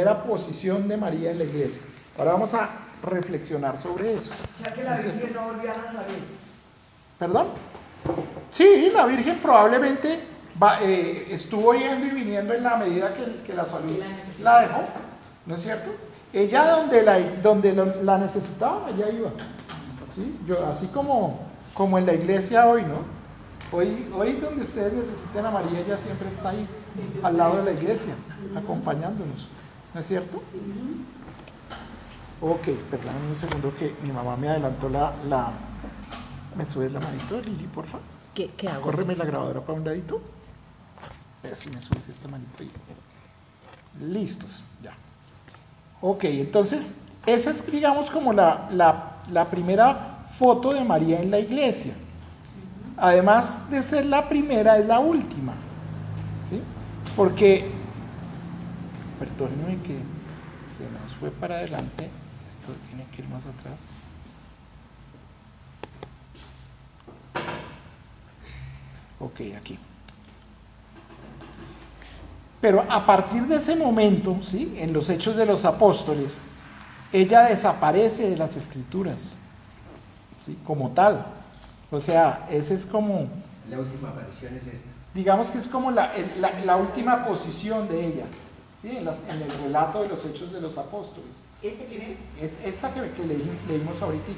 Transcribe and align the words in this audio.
Primera 0.00 0.22
posición 0.22 0.88
de 0.88 0.96
María 0.96 1.30
en 1.30 1.36
la 1.36 1.44
iglesia. 1.44 1.82
Ahora 2.16 2.32
vamos 2.32 2.54
a 2.54 2.70
reflexionar 3.02 3.76
sobre 3.76 4.14
eso. 4.14 4.30
O 4.58 4.64
sea 4.64 4.72
que 4.72 4.82
la 4.82 4.96
Virgen 4.96 5.30
no 5.34 5.44
volvió 5.44 5.70
a 5.70 5.76
Nazaret. 5.76 6.22
¿Perdón? 7.18 7.48
Sí, 8.50 8.90
la 8.94 9.04
Virgen 9.04 9.38
probablemente 9.42 10.18
va- 10.62 10.78
eh, 10.80 11.26
estuvo 11.30 11.74
yendo 11.74 12.06
y 12.06 12.10
viniendo 12.12 12.54
en 12.54 12.62
la 12.64 12.76
medida 12.78 13.12
que, 13.12 13.42
que 13.42 13.52
la 13.52 13.66
salud 13.66 13.94
la 14.42 14.60
dejó, 14.62 14.84
¿no 15.44 15.54
es 15.54 15.60
cierto? 15.60 15.90
Ella 16.32 16.70
donde 16.76 17.02
la, 17.02 17.18
donde 17.42 17.74
la 18.02 18.16
necesitaba, 18.16 18.88
ella 18.88 19.10
iba. 19.10 19.28
¿sí? 20.16 20.34
Yo, 20.46 20.66
así 20.74 20.86
como, 20.86 21.40
como 21.74 21.98
en 21.98 22.06
la 22.06 22.14
iglesia 22.14 22.66
hoy, 22.66 22.84
¿no? 22.84 23.04
Hoy, 23.70 24.10
hoy 24.16 24.32
donde 24.32 24.62
ustedes 24.62 24.94
necesiten 24.94 25.44
a 25.44 25.50
María, 25.50 25.80
ella 25.80 25.98
siempre 25.98 26.30
está 26.30 26.48
ahí, 26.48 26.66
al 27.22 27.36
lado 27.36 27.58
de 27.58 27.64
la 27.74 27.78
iglesia, 27.78 28.14
acompañándonos, 28.56 29.48
¿no 29.94 30.00
es 30.00 30.06
cierto? 30.06 30.42
Ok, 32.40 32.68
perdóname 32.90 33.28
un 33.28 33.36
segundo 33.36 33.74
que 33.76 33.94
mi 34.02 34.12
mamá 34.12 34.36
me 34.36 34.48
adelantó 34.48 34.88
la... 34.88 35.12
la... 35.28 35.52
¿Me 36.56 36.64
subes 36.64 36.90
la 36.92 37.00
manito, 37.00 37.40
Lili, 37.40 37.66
por 37.66 37.86
favor? 37.86 38.06
¿Qué, 38.34 38.50
qué 38.56 38.68
hago? 38.68 38.82
Córreme 38.82 39.14
la 39.14 39.24
grabadora 39.24 39.60
para 39.60 39.78
un 39.78 39.84
ladito. 39.84 40.20
Así 41.50 41.70
me 41.70 41.80
subes 41.80 42.08
esta 42.08 42.28
manito 42.28 42.50
ahí. 42.60 42.70
Listos, 44.00 44.64
ya. 44.82 44.92
Ok, 46.00 46.24
entonces, 46.24 46.94
esa 47.26 47.50
es, 47.50 47.70
digamos, 47.70 48.10
como 48.10 48.32
la, 48.32 48.68
la, 48.70 49.16
la 49.30 49.46
primera 49.46 50.20
foto 50.22 50.72
de 50.72 50.82
María 50.84 51.20
en 51.20 51.30
la 51.30 51.38
iglesia. 51.38 51.92
Además 52.96 53.70
de 53.70 53.82
ser 53.82 54.06
la 54.06 54.28
primera, 54.28 54.78
es 54.78 54.86
la 54.86 54.98
última. 54.98 55.52
¿Sí? 56.48 56.60
Porque, 57.16 57.70
perdónenme 59.20 59.80
que 59.82 59.98
se 60.76 60.90
nos 61.00 61.14
fue 61.14 61.30
para 61.30 61.56
adelante. 61.56 62.08
Esto 62.60 62.72
tiene 62.88 63.04
que 63.14 63.22
ir 63.22 63.28
más 63.28 63.42
atrás. 63.46 63.78
Ok, 69.20 69.40
aquí. 69.56 69.78
Pero 72.60 72.84
a 72.90 73.06
partir 73.06 73.42
de 73.46 73.56
ese 73.56 73.76
momento, 73.76 74.38
¿sí? 74.42 74.74
en 74.78 74.92
los 74.92 75.08
hechos 75.08 75.36
de 75.36 75.46
los 75.46 75.64
apóstoles, 75.64 76.38
ella 77.12 77.42
desaparece 77.42 78.28
de 78.30 78.36
las 78.36 78.56
escrituras, 78.56 79.36
¿sí? 80.40 80.58
como 80.66 80.90
tal. 80.90 81.26
O 81.90 82.00
sea, 82.00 82.46
ese 82.50 82.74
es 82.74 82.86
como, 82.86 83.28
La 83.70 83.78
última 83.78 84.10
aparición 84.10 84.54
es 84.56 84.66
esta. 84.66 84.88
digamos 85.14 85.50
que 85.50 85.58
es 85.58 85.66
como 85.68 85.90
la, 85.90 86.12
el- 86.14 86.40
la- 86.40 86.58
la 86.64 86.76
última 86.76 87.24
posición 87.24 87.88
de 87.88 88.06
ella, 88.06 88.24
¿sí? 88.80 88.96
en, 88.96 89.04
las- 89.04 89.22
en 89.28 89.42
el 89.42 89.50
relato 89.62 90.02
de 90.02 90.08
los 90.08 90.24
hechos 90.24 90.52
de 90.52 90.60
los 90.60 90.78
apóstoles. 90.78 91.36
¿Este 91.62 91.84
primero? 91.84 92.18
Es- 92.40 92.54
Esta 92.64 92.92
que, 92.94 93.00
que 93.12 93.22
leí- 93.24 93.58
leímos 93.68 94.00
ahorita. 94.02 94.32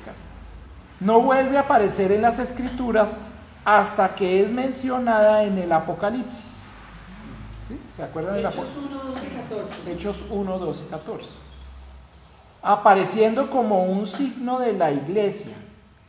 No 1.00 1.20
vuelve 1.20 1.56
a 1.58 1.62
aparecer 1.62 2.12
en 2.12 2.22
las 2.22 2.38
escrituras 2.38 3.18
hasta 3.64 4.14
que 4.14 4.40
es 4.42 4.50
mencionada 4.50 5.44
en 5.44 5.58
el 5.58 5.70
Apocalipsis. 5.72 6.62
¿Sí? 7.66 7.78
¿Se 7.96 8.02
acuerdan 8.02 8.34
del 8.34 8.46
Hechos 8.46 8.54
Apocalipsis? 8.68 8.90
1, 8.92 9.04
12 9.04 9.26
y 9.26 9.30
14. 9.82 9.92
Hechos 9.92 10.24
1, 10.30 10.58
12, 10.58 10.86
14. 10.90 11.36
Apareciendo 12.62 13.50
como 13.50 13.84
un 13.84 14.06
signo 14.06 14.58
de 14.60 14.72
la 14.74 14.92
iglesia. 14.92 15.52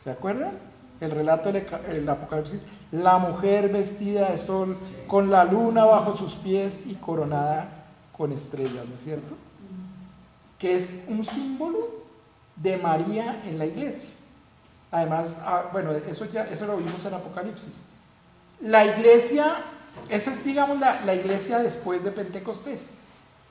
¿Se 0.02 0.10
acuerdan? 0.10 0.52
El 1.00 1.10
relato 1.10 1.50
del 1.52 1.66
el 1.88 2.08
Apocalipsis. 2.08 2.60
La 2.92 3.18
mujer 3.18 3.70
vestida 3.70 4.30
de 4.30 4.38
sol, 4.38 4.76
con 5.08 5.30
la 5.30 5.44
luna 5.44 5.84
bajo 5.84 6.16
sus 6.16 6.34
pies 6.34 6.82
y 6.86 6.94
coronada 6.94 7.68
con 8.16 8.32
estrellas, 8.32 8.86
¿no 8.88 8.94
es 8.94 9.02
cierto? 9.02 9.34
Que 10.58 10.74
es 10.74 10.88
un 11.08 11.24
símbolo 11.24 12.04
de 12.56 12.76
María 12.76 13.42
en 13.44 13.58
la 13.58 13.66
iglesia. 13.66 14.10
Además, 14.90 15.36
ah, 15.40 15.64
bueno, 15.72 15.92
eso 15.92 16.24
ya 16.26 16.44
eso 16.44 16.66
lo 16.66 16.76
vimos 16.76 17.04
en 17.04 17.14
Apocalipsis. 17.14 17.82
La 18.60 18.84
iglesia, 18.84 19.56
esa 20.08 20.32
es, 20.32 20.44
digamos, 20.44 20.78
la, 20.78 21.00
la 21.00 21.14
iglesia 21.14 21.58
después 21.58 22.04
de 22.04 22.12
Pentecostés, 22.12 22.98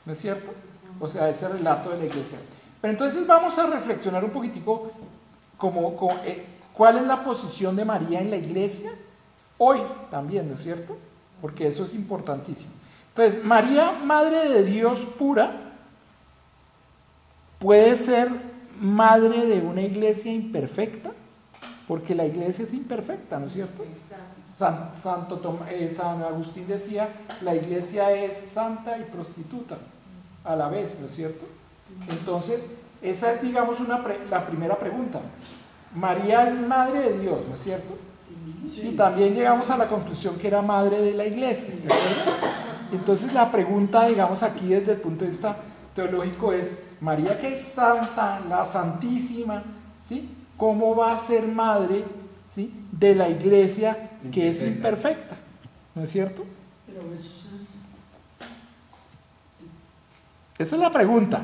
¿no 0.05 0.13
es 0.13 0.19
cierto? 0.19 0.53
O 0.99 1.07
sea, 1.07 1.29
ese 1.29 1.49
relato 1.49 1.89
de 1.89 1.97
la 1.97 2.05
iglesia. 2.05 2.37
Pero 2.81 2.91
entonces 2.91 3.27
vamos 3.27 3.57
a 3.59 3.67
reflexionar 3.67 4.23
un 4.23 4.31
poquitico 4.31 4.91
como, 5.57 5.95
eh, 6.25 6.45
cuál 6.73 6.97
es 6.97 7.03
la 7.03 7.23
posición 7.23 7.75
de 7.75 7.85
María 7.85 8.19
en 8.19 8.29
la 8.29 8.35
iglesia 8.35 8.91
hoy 9.57 9.79
también, 10.11 10.49
¿no 10.49 10.55
es 10.55 10.63
cierto? 10.63 10.97
Porque 11.41 11.67
eso 11.67 11.85
es 11.85 11.93
importantísimo. 11.93 12.71
Entonces, 13.15 13.43
María, 13.43 13.91
Madre 14.03 14.49
de 14.49 14.63
Dios 14.63 14.99
pura, 15.19 15.51
puede 17.59 17.95
ser 17.95 18.29
madre 18.79 19.45
de 19.45 19.61
una 19.61 19.81
iglesia 19.81 20.31
imperfecta, 20.31 21.11
porque 21.87 22.15
la 22.15 22.25
iglesia 22.25 22.63
es 22.63 22.73
imperfecta, 22.73 23.39
¿no 23.39 23.45
es 23.47 23.53
cierto? 23.53 23.83
San, 24.55 24.91
Santo 25.01 25.37
Tom- 25.37 25.59
eh, 25.69 25.89
San 25.95 26.21
Agustín 26.23 26.67
decía, 26.67 27.09
la 27.41 27.55
iglesia 27.55 28.11
es 28.11 28.35
santa 28.53 28.97
y 28.97 29.03
prostituta 29.03 29.77
a 30.43 30.55
la 30.55 30.67
vez, 30.69 30.97
¿no 30.99 31.07
es 31.07 31.13
cierto? 31.15 31.45
Entonces, 32.09 32.71
esa 33.01 33.33
es, 33.33 33.41
digamos, 33.41 33.79
una 33.79 34.03
pre- 34.03 34.25
la 34.29 34.45
primera 34.45 34.77
pregunta. 34.77 35.19
María 35.95 36.47
es 36.47 36.59
madre 36.67 36.99
de 36.99 37.19
Dios, 37.19 37.39
¿no 37.47 37.55
es 37.55 37.61
cierto? 37.61 37.95
Y 38.91 38.95
también 38.95 39.33
llegamos 39.35 39.69
a 39.69 39.77
la 39.77 39.87
conclusión 39.87 40.37
que 40.37 40.47
era 40.47 40.61
madre 40.61 40.99
de 41.01 41.13
la 41.13 41.25
iglesia, 41.25 41.73
¿se 41.75 41.85
acuerdan? 41.87 42.52
Entonces 42.93 43.33
la 43.33 43.51
pregunta, 43.51 44.07
digamos, 44.07 44.43
aquí 44.43 44.67
desde 44.67 44.93
el 44.93 44.99
punto 44.99 45.25
de 45.25 45.31
vista 45.31 45.57
teológico 45.95 46.53
es, 46.53 46.77
María 47.01 47.39
que 47.39 47.53
es 47.53 47.61
santa, 47.61 48.39
la 48.47 48.63
santísima, 48.63 49.63
¿sí? 50.05 50.29
¿Cómo 50.55 50.95
va 50.95 51.13
a 51.13 51.17
ser 51.17 51.47
madre, 51.47 52.05
¿sí? 52.45 52.71
De 52.91 53.15
la 53.15 53.27
iglesia 53.27 54.11
que 54.31 54.49
es 54.49 54.61
imperfecta, 54.61 55.35
¿no 55.95 56.03
es 56.03 56.11
cierto? 56.11 56.45
Esa 60.57 60.75
es 60.75 60.81
la 60.81 60.91
pregunta. 60.91 61.41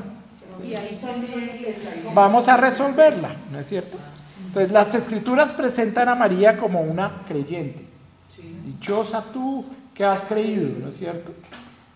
Vamos 2.14 2.48
a 2.48 2.56
resolverla, 2.56 3.30
¿no 3.50 3.58
es 3.58 3.66
cierto? 3.66 3.98
Entonces 4.46 4.72
las 4.72 4.94
escrituras 4.94 5.52
presentan 5.52 6.08
a 6.08 6.14
María 6.14 6.56
como 6.56 6.80
una 6.80 7.22
creyente. 7.26 7.86
Dichosa 8.64 9.24
tú 9.32 9.64
que 9.94 10.04
has 10.04 10.24
creído, 10.24 10.78
¿no 10.80 10.88
es 10.88 10.96
cierto? 10.96 11.32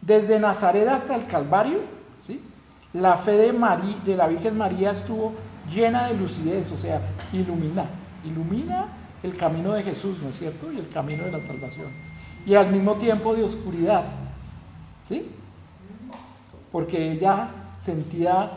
Desde 0.00 0.38
Nazaret 0.38 0.86
hasta 0.88 1.14
el 1.16 1.24
Calvario, 1.26 1.80
¿sí? 2.18 2.40
La 2.92 3.16
fe 3.16 3.32
de, 3.32 3.52
María, 3.52 3.96
de 4.04 4.16
la 4.16 4.26
Virgen 4.28 4.56
María 4.58 4.90
estuvo 4.92 5.32
llena 5.72 6.08
de 6.08 6.14
lucidez, 6.14 6.70
o 6.70 6.76
sea, 6.76 7.00
ilumina, 7.32 7.86
ilumina 8.24 8.86
el 9.22 9.36
camino 9.36 9.72
de 9.72 9.82
Jesús, 9.82 10.22
¿no 10.22 10.28
es 10.28 10.38
cierto? 10.38 10.70
Y 10.70 10.78
el 10.78 10.88
camino 10.90 11.24
de 11.24 11.32
la 11.32 11.40
salvación. 11.40 11.86
Y 12.46 12.54
al 12.54 12.70
mismo 12.70 12.96
tiempo 12.96 13.34
de 13.34 13.42
oscuridad, 13.42 14.04
¿sí? 15.02 15.30
Porque 16.70 17.12
ella 17.12 17.48
sentía, 17.82 18.50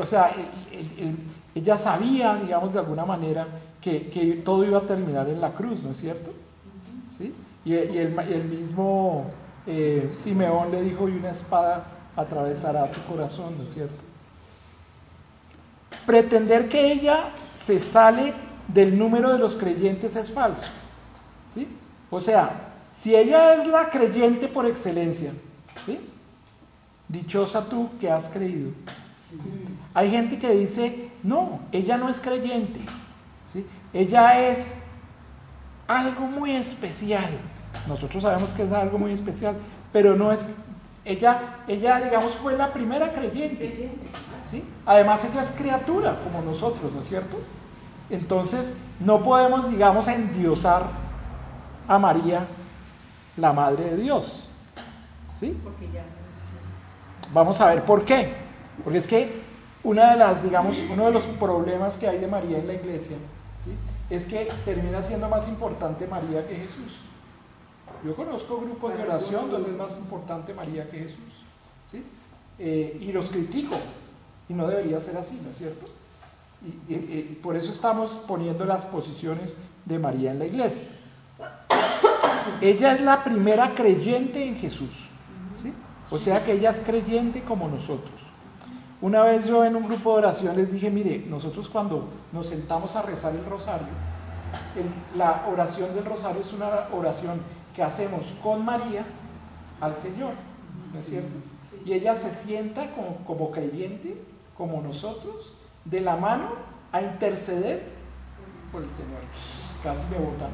o 0.00 0.06
sea, 0.06 0.30
el- 0.30 0.78
el- 0.78 0.98
el- 1.08 1.18
ella 1.54 1.76
sabía, 1.76 2.36
digamos, 2.36 2.72
de 2.72 2.78
alguna 2.78 3.04
manera, 3.04 3.46
que, 3.80 4.08
que 4.08 4.36
todo 4.36 4.64
iba 4.64 4.78
a 4.78 4.86
terminar 4.86 5.28
en 5.28 5.40
la 5.40 5.52
cruz, 5.52 5.82
¿no 5.82 5.90
es 5.90 5.98
cierto? 5.98 6.32
¿Sí? 7.10 7.32
Y, 7.64 7.74
y 7.74 7.98
el, 7.98 8.16
y 8.28 8.32
el 8.32 8.44
mismo 8.44 9.30
eh, 9.66 10.12
Simeón 10.14 10.70
le 10.70 10.82
dijo, 10.82 11.08
y 11.08 11.12
una 11.12 11.30
espada 11.30 11.86
atravesará 12.16 12.90
tu 12.90 13.02
corazón, 13.04 13.56
¿no 13.58 13.64
es 13.64 13.74
cierto? 13.74 14.02
Pretender 16.06 16.68
que 16.68 16.92
ella 16.92 17.30
se 17.54 17.80
sale 17.80 18.34
del 18.68 18.98
número 18.98 19.32
de 19.32 19.38
los 19.38 19.56
creyentes 19.56 20.16
es 20.16 20.30
falso. 20.30 20.70
¿sí? 21.52 21.68
O 22.10 22.20
sea, 22.20 22.50
si 22.94 23.14
ella 23.14 23.54
es 23.54 23.66
la 23.66 23.90
creyente 23.90 24.48
por 24.48 24.66
excelencia, 24.66 25.32
¿sí? 25.84 25.98
dichosa 27.08 27.64
tú 27.68 27.90
que 27.98 28.10
has 28.10 28.28
creído. 28.28 28.70
Hay 29.94 30.10
gente 30.10 30.38
que 30.38 30.50
dice, 30.50 31.10
no, 31.22 31.60
ella 31.72 31.96
no 31.96 32.08
es 32.08 32.20
creyente, 32.20 32.80
¿sí? 33.46 33.66
ella 33.92 34.48
es 34.48 34.74
algo 35.86 36.26
muy 36.26 36.52
especial. 36.52 37.30
Nosotros 37.86 38.22
sabemos 38.22 38.52
que 38.52 38.62
es 38.62 38.72
algo 38.72 38.98
muy 38.98 39.12
especial, 39.12 39.56
pero 39.92 40.16
no 40.16 40.32
es, 40.32 40.46
ella, 41.04 41.58
ella, 41.68 42.00
digamos, 42.00 42.34
fue 42.34 42.56
la 42.56 42.72
primera 42.72 43.12
creyente. 43.12 43.92
¿sí? 44.42 44.64
Además, 44.86 45.24
ella 45.24 45.40
es 45.40 45.50
criatura 45.50 46.18
como 46.22 46.42
nosotros, 46.42 46.92
¿no 46.92 47.00
es 47.00 47.08
cierto? 47.08 47.38
Entonces, 48.10 48.74
no 49.00 49.22
podemos, 49.22 49.70
digamos, 49.70 50.08
endiosar 50.08 50.84
a 51.88 51.98
María, 51.98 52.46
la 53.36 53.52
Madre 53.52 53.84
de 53.90 53.96
Dios. 53.96 54.44
¿Sí? 55.38 55.58
Porque 55.62 55.88
ya 55.92 56.04
Vamos 57.32 57.60
a 57.60 57.66
ver 57.66 57.84
por 57.84 58.04
qué. 58.04 58.32
Porque 58.82 58.98
es 58.98 59.06
que 59.06 59.42
una 59.82 60.12
de 60.12 60.16
las, 60.16 60.42
digamos, 60.42 60.78
uno 60.90 61.06
de 61.06 61.12
los 61.12 61.26
problemas 61.26 61.98
que 61.98 62.08
hay 62.08 62.18
de 62.18 62.26
María 62.26 62.58
en 62.58 62.66
la 62.66 62.74
iglesia, 62.74 63.16
¿sí? 63.62 63.72
es 64.08 64.26
que 64.26 64.48
termina 64.64 65.02
siendo 65.02 65.28
más 65.28 65.48
importante 65.48 66.06
María 66.06 66.46
que 66.46 66.56
Jesús. 66.56 67.00
Yo 68.04 68.14
conozco 68.14 68.60
grupos 68.60 68.94
de 68.96 69.02
oración 69.02 69.50
donde 69.50 69.70
es 69.70 69.76
más 69.76 69.96
importante 69.96 70.52
María 70.52 70.88
que 70.90 70.98
Jesús. 70.98 71.42
¿sí? 71.86 72.04
Eh, 72.58 72.98
y 73.00 73.12
los 73.12 73.30
critico. 73.30 73.76
Y 74.48 74.52
no 74.52 74.66
debería 74.66 75.00
ser 75.00 75.16
así, 75.16 75.40
¿no 75.42 75.50
es 75.50 75.56
cierto? 75.56 75.86
Y, 76.88 76.94
por 77.42 77.56
eso 77.56 77.72
estamos 77.72 78.10
poniendo 78.26 78.64
las 78.64 78.84
posiciones 78.84 79.56
de 79.84 79.98
María 79.98 80.32
en 80.32 80.38
la 80.38 80.46
iglesia. 80.46 80.84
Ella 82.60 82.92
es 82.92 83.00
la 83.00 83.24
primera 83.24 83.74
creyente 83.74 84.46
en 84.46 84.56
Jesús. 84.56 85.08
¿sí? 85.54 85.72
O 86.10 86.18
sea 86.18 86.44
que 86.44 86.52
ella 86.52 86.70
es 86.70 86.80
creyente 86.80 87.42
como 87.42 87.68
nosotros. 87.68 88.14
Una 89.00 89.22
vez 89.22 89.46
yo 89.46 89.64
en 89.64 89.76
un 89.76 89.84
grupo 89.84 90.12
de 90.12 90.18
oración 90.18 90.56
les 90.56 90.72
dije, 90.72 90.90
mire, 90.90 91.24
nosotros 91.28 91.68
cuando 91.68 92.08
nos 92.32 92.46
sentamos 92.46 92.96
a 92.96 93.02
rezar 93.02 93.34
el 93.34 93.44
rosario, 93.44 93.88
la 95.16 95.44
oración 95.50 95.94
del 95.94 96.04
rosario 96.04 96.40
es 96.40 96.52
una 96.52 96.88
oración 96.92 97.40
que 97.74 97.82
hacemos 97.82 98.32
con 98.42 98.64
María 98.64 99.04
al 99.80 99.98
Señor, 99.98 100.32
¿no 100.92 100.98
es 100.98 101.06
cierto? 101.06 101.34
Y 101.84 101.92
ella 101.92 102.14
se 102.14 102.32
sienta 102.32 102.90
como, 102.92 103.16
como 103.26 103.50
creyente, 103.50 104.16
como 104.56 104.80
nosotros, 104.80 105.54
de 105.84 106.00
la 106.00 106.16
mano 106.16 106.52
a 106.92 107.02
interceder 107.02 107.88
por 108.72 108.82
el 108.82 108.90
Señor. 108.90 109.20
Casi 109.82 110.04
me 110.10 110.18
votan. 110.18 110.50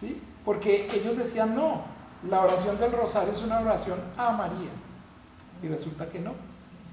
¿Sí? 0.00 0.20
Porque 0.44 0.90
ellos 0.92 1.16
decían, 1.16 1.54
no, 1.54 1.82
la 2.28 2.40
oración 2.40 2.78
del 2.78 2.92
rosario 2.92 3.32
es 3.32 3.42
una 3.42 3.60
oración 3.60 4.00
a 4.16 4.32
María. 4.32 4.70
Y 5.62 5.68
resulta 5.68 6.08
que 6.08 6.18
no, 6.18 6.32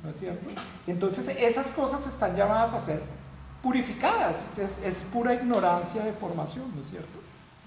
¿no 0.04 0.10
es 0.10 0.19
cierto? 0.19 0.50
Entonces 0.86 1.28
esas 1.40 1.72
cosas 1.72 2.06
están 2.07 2.36
llamadas 2.36 2.74
a 2.74 2.80
ser 2.80 3.01
purificadas. 3.62 4.45
Es, 4.57 4.78
es 4.84 5.00
pura 5.12 5.34
ignorancia 5.34 6.04
de 6.04 6.12
formación, 6.13 6.66
¿no 6.75 6.81
es 6.81 6.90
cierto? 6.90 7.19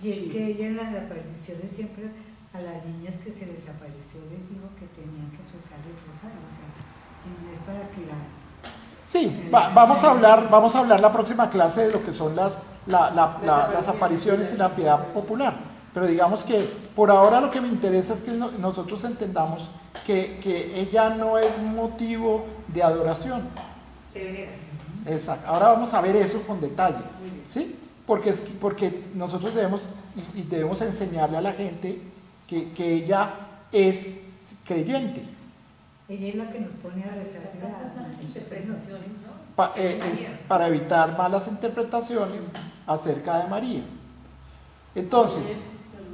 Y 0.02 0.10
es 0.10 0.32
que 0.32 0.46
ella 0.46 0.66
en 0.66 0.76
las 0.76 0.88
apariciones 0.94 1.70
siempre 1.75 2.04
a 2.52 2.60
las 2.60 2.84
niñas 2.84 3.14
que 3.25 3.31
se 3.32 3.46
les 3.46 3.69
apareció 3.69 4.20
les 4.31 4.48
dijo 4.48 4.69
que 4.78 4.87
tenían 4.94 5.31
que 5.31 5.43
rezar 5.52 5.78
el 5.84 5.96
rosario, 6.06 6.40
o 6.40 6.52
sea, 6.52 6.69
y 7.25 7.44
no 7.44 7.52
es 7.52 7.58
para 7.60 7.81
que 7.90 8.06
la... 8.06 8.16
Sí, 9.06 9.48
va- 9.54 9.69
vamos, 9.70 10.02
a 10.02 10.10
hablar, 10.10 10.48
vamos 10.50 10.75
a 10.75 10.81
hablar 10.81 11.00
la 11.00 11.12
próxima 11.12 11.48
clase 11.48 11.87
de 11.87 11.93
lo 11.93 12.04
que 12.04 12.12
son 12.12 12.34
las, 12.37 12.60
la- 12.87 13.10
la- 13.10 13.38
la- 13.44 13.69
las 13.72 13.88
apariciones 13.88 14.52
y 14.52 14.56
la 14.56 14.69
piedad 14.70 15.06
popular. 15.12 15.54
Pero 15.94 16.06
digamos 16.06 16.44
que 16.44 16.60
por 16.94 17.10
ahora 17.10 17.40
lo 17.40 17.50
que 17.50 17.60
me 17.60 17.69
interesa 17.69 18.12
es 18.14 18.20
que 18.20 18.32
no- 18.32 18.50
nosotros 18.52 19.02
entendamos 19.04 19.70
que, 20.06 20.38
que 20.42 20.81
ella 20.81 21.10
no 21.10 21.38
es 21.38 21.56
motivo 21.58 22.44
de 22.69 22.82
adoración. 22.82 23.42
Exacto. 25.06 25.49
Ahora 25.49 25.69
vamos 25.69 25.92
a 25.94 26.00
ver 26.00 26.16
eso 26.16 26.42
con 26.42 26.60
detalle. 26.60 26.96
¿Sí? 27.49 27.78
Porque, 28.06 28.30
es 28.30 28.40
que- 28.40 28.52
porque 28.60 29.02
nosotros 29.14 29.54
debemos, 29.54 29.84
y, 30.34 30.40
y 30.40 30.42
debemos 30.44 30.80
enseñarle 30.82 31.36
a 31.36 31.40
la 31.40 31.52
gente 31.52 32.00
que, 32.48 32.72
que 32.72 32.92
ella 32.94 33.34
es 33.72 34.20
creyente. 34.66 35.24
Ella 36.08 36.28
es 36.28 36.34
la 36.36 36.50
que 36.52 36.60
nos 36.60 36.70
pone 36.72 37.02
a 37.04 37.14
rezar 37.16 37.50
la- 37.60 38.02
las 38.08 38.22
interpretaciones, 38.22 39.08
¿no? 39.24 39.36
Pa- 39.56 39.72
eh, 39.76 40.00
es 40.12 40.34
para 40.46 40.68
evitar 40.68 41.16
malas 41.18 41.48
interpretaciones 41.48 42.52
acerca 42.86 43.38
de 43.42 43.48
María. 43.48 43.82
Entonces, 44.94 45.56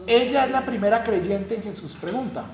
ella 0.06 0.46
es 0.46 0.50
la 0.50 0.64
primera 0.64 1.04
creyente 1.04 1.56
en 1.56 1.62
Jesús. 1.62 1.96
Pregunta, 2.00 2.44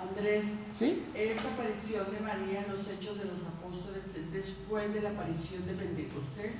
Andrés, 0.00 0.44
¿sí? 0.72 1.02
esta 1.14 1.42
aparición 1.48 2.04
de 2.12 2.20
María 2.20 2.62
en 2.64 2.68
los 2.70 2.80
Hechos 2.86 3.18
de 3.18 3.24
los 3.24 3.40
Apóstoles 3.44 4.04
es 4.14 4.30
después 4.32 4.92
de 4.92 5.00
la 5.00 5.10
aparición 5.10 5.66
de 5.66 5.72
Pentecostés. 5.72 6.52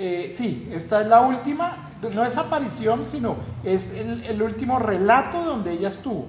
Eh, 0.00 0.30
sí, 0.32 0.68
esta 0.72 1.00
es 1.02 1.08
la 1.08 1.22
última, 1.22 1.90
no 2.14 2.24
es 2.24 2.36
aparición, 2.36 3.04
sino 3.04 3.34
es 3.64 3.96
el, 3.98 4.22
el 4.24 4.40
último 4.42 4.78
relato 4.78 5.42
donde 5.44 5.72
ella 5.72 5.88
estuvo, 5.88 6.26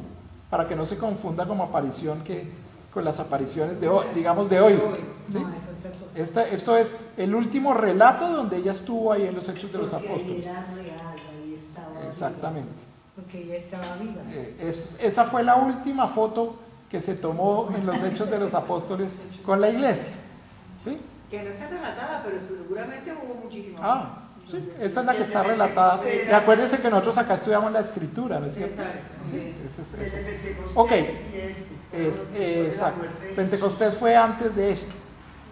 para 0.50 0.68
que 0.68 0.76
no 0.76 0.86
se 0.88 0.98
confunda 0.98 1.48
como 1.48 1.64
aparición 1.64 2.24
que 2.24 2.50
con 2.92 3.06
las 3.06 3.20
apariciones 3.20 3.80
de 3.80 3.88
hoy, 3.88 4.06
digamos 4.16 4.50
de 4.50 4.60
hoy. 4.60 4.74
¿sí? 5.28 5.38
No, 5.40 5.50
es. 5.50 6.18
Esta- 6.18 6.48
esto 6.48 6.76
es 6.76 6.96
el 7.18 7.36
último 7.36 7.76
relato 7.76 8.28
donde 8.28 8.58
ella 8.58 8.72
estuvo 8.72 9.14
ahí 9.14 9.28
en 9.28 9.36
los 9.36 9.48
Hechos 9.48 9.72
de 9.72 9.78
los 9.78 9.92
Porque 9.92 10.08
Apóstoles. 10.08 10.48
Era 10.48 10.66
real, 10.74 11.16
ahí 11.44 11.54
estaba 11.54 11.90
viva, 11.92 12.08
Exactamente. 12.08 12.82
porque 13.16 13.44
ella 13.44 13.56
estaba 13.56 13.96
viva. 14.02 14.22
Eh, 14.32 14.56
es- 14.62 14.96
esa 15.00 15.26
fue 15.26 15.44
la 15.44 15.56
última 15.58 16.08
foto 16.08 16.56
que 16.90 17.00
se 17.00 17.14
tomó 17.14 17.70
en 17.76 17.86
los 17.86 18.02
Hechos 18.02 18.32
de 18.32 18.40
los 18.40 18.56
Apóstoles 18.56 19.20
con 19.46 19.62
la 19.62 19.70
iglesia. 19.70 20.10
¿sí? 20.84 20.98
Que 21.30 21.44
no 21.44 21.50
está 21.52 21.68
relatada, 21.68 22.24
pero 22.24 22.38
seguramente 22.42 23.12
hubo 23.14 23.36
muchísimas. 23.44 23.82
Ah, 23.84 24.10
más. 24.44 24.50
sí, 24.52 24.70
esa 24.80 25.00
es 25.02 25.06
la 25.06 25.14
que 25.16 25.24
está 25.24 25.44
relatada. 25.44 26.02
Y 26.28 26.32
acuérdense 26.32 26.80
que 26.80 26.90
nosotros 26.90 27.18
acá 27.18 27.36
estudiamos 27.36 27.72
la 27.72 27.82
escritura, 27.82 28.40
¿no 28.40 28.48
es 28.48 28.56
cierto? 28.56 28.82
Exacto, 28.82 29.10
Sí, 29.30 29.54
ese 29.68 29.82
es- 29.84 29.94
ese. 29.94 30.18
Pentecostés 30.24 30.76
Ok. 30.76 30.92
Es, 31.92 32.28
eh, 32.36 32.64
exacto. 32.68 33.06
Pentecostés 33.36 33.94
fue 33.96 34.16
antes 34.16 34.56
de 34.56 34.72
esto, 34.72 34.92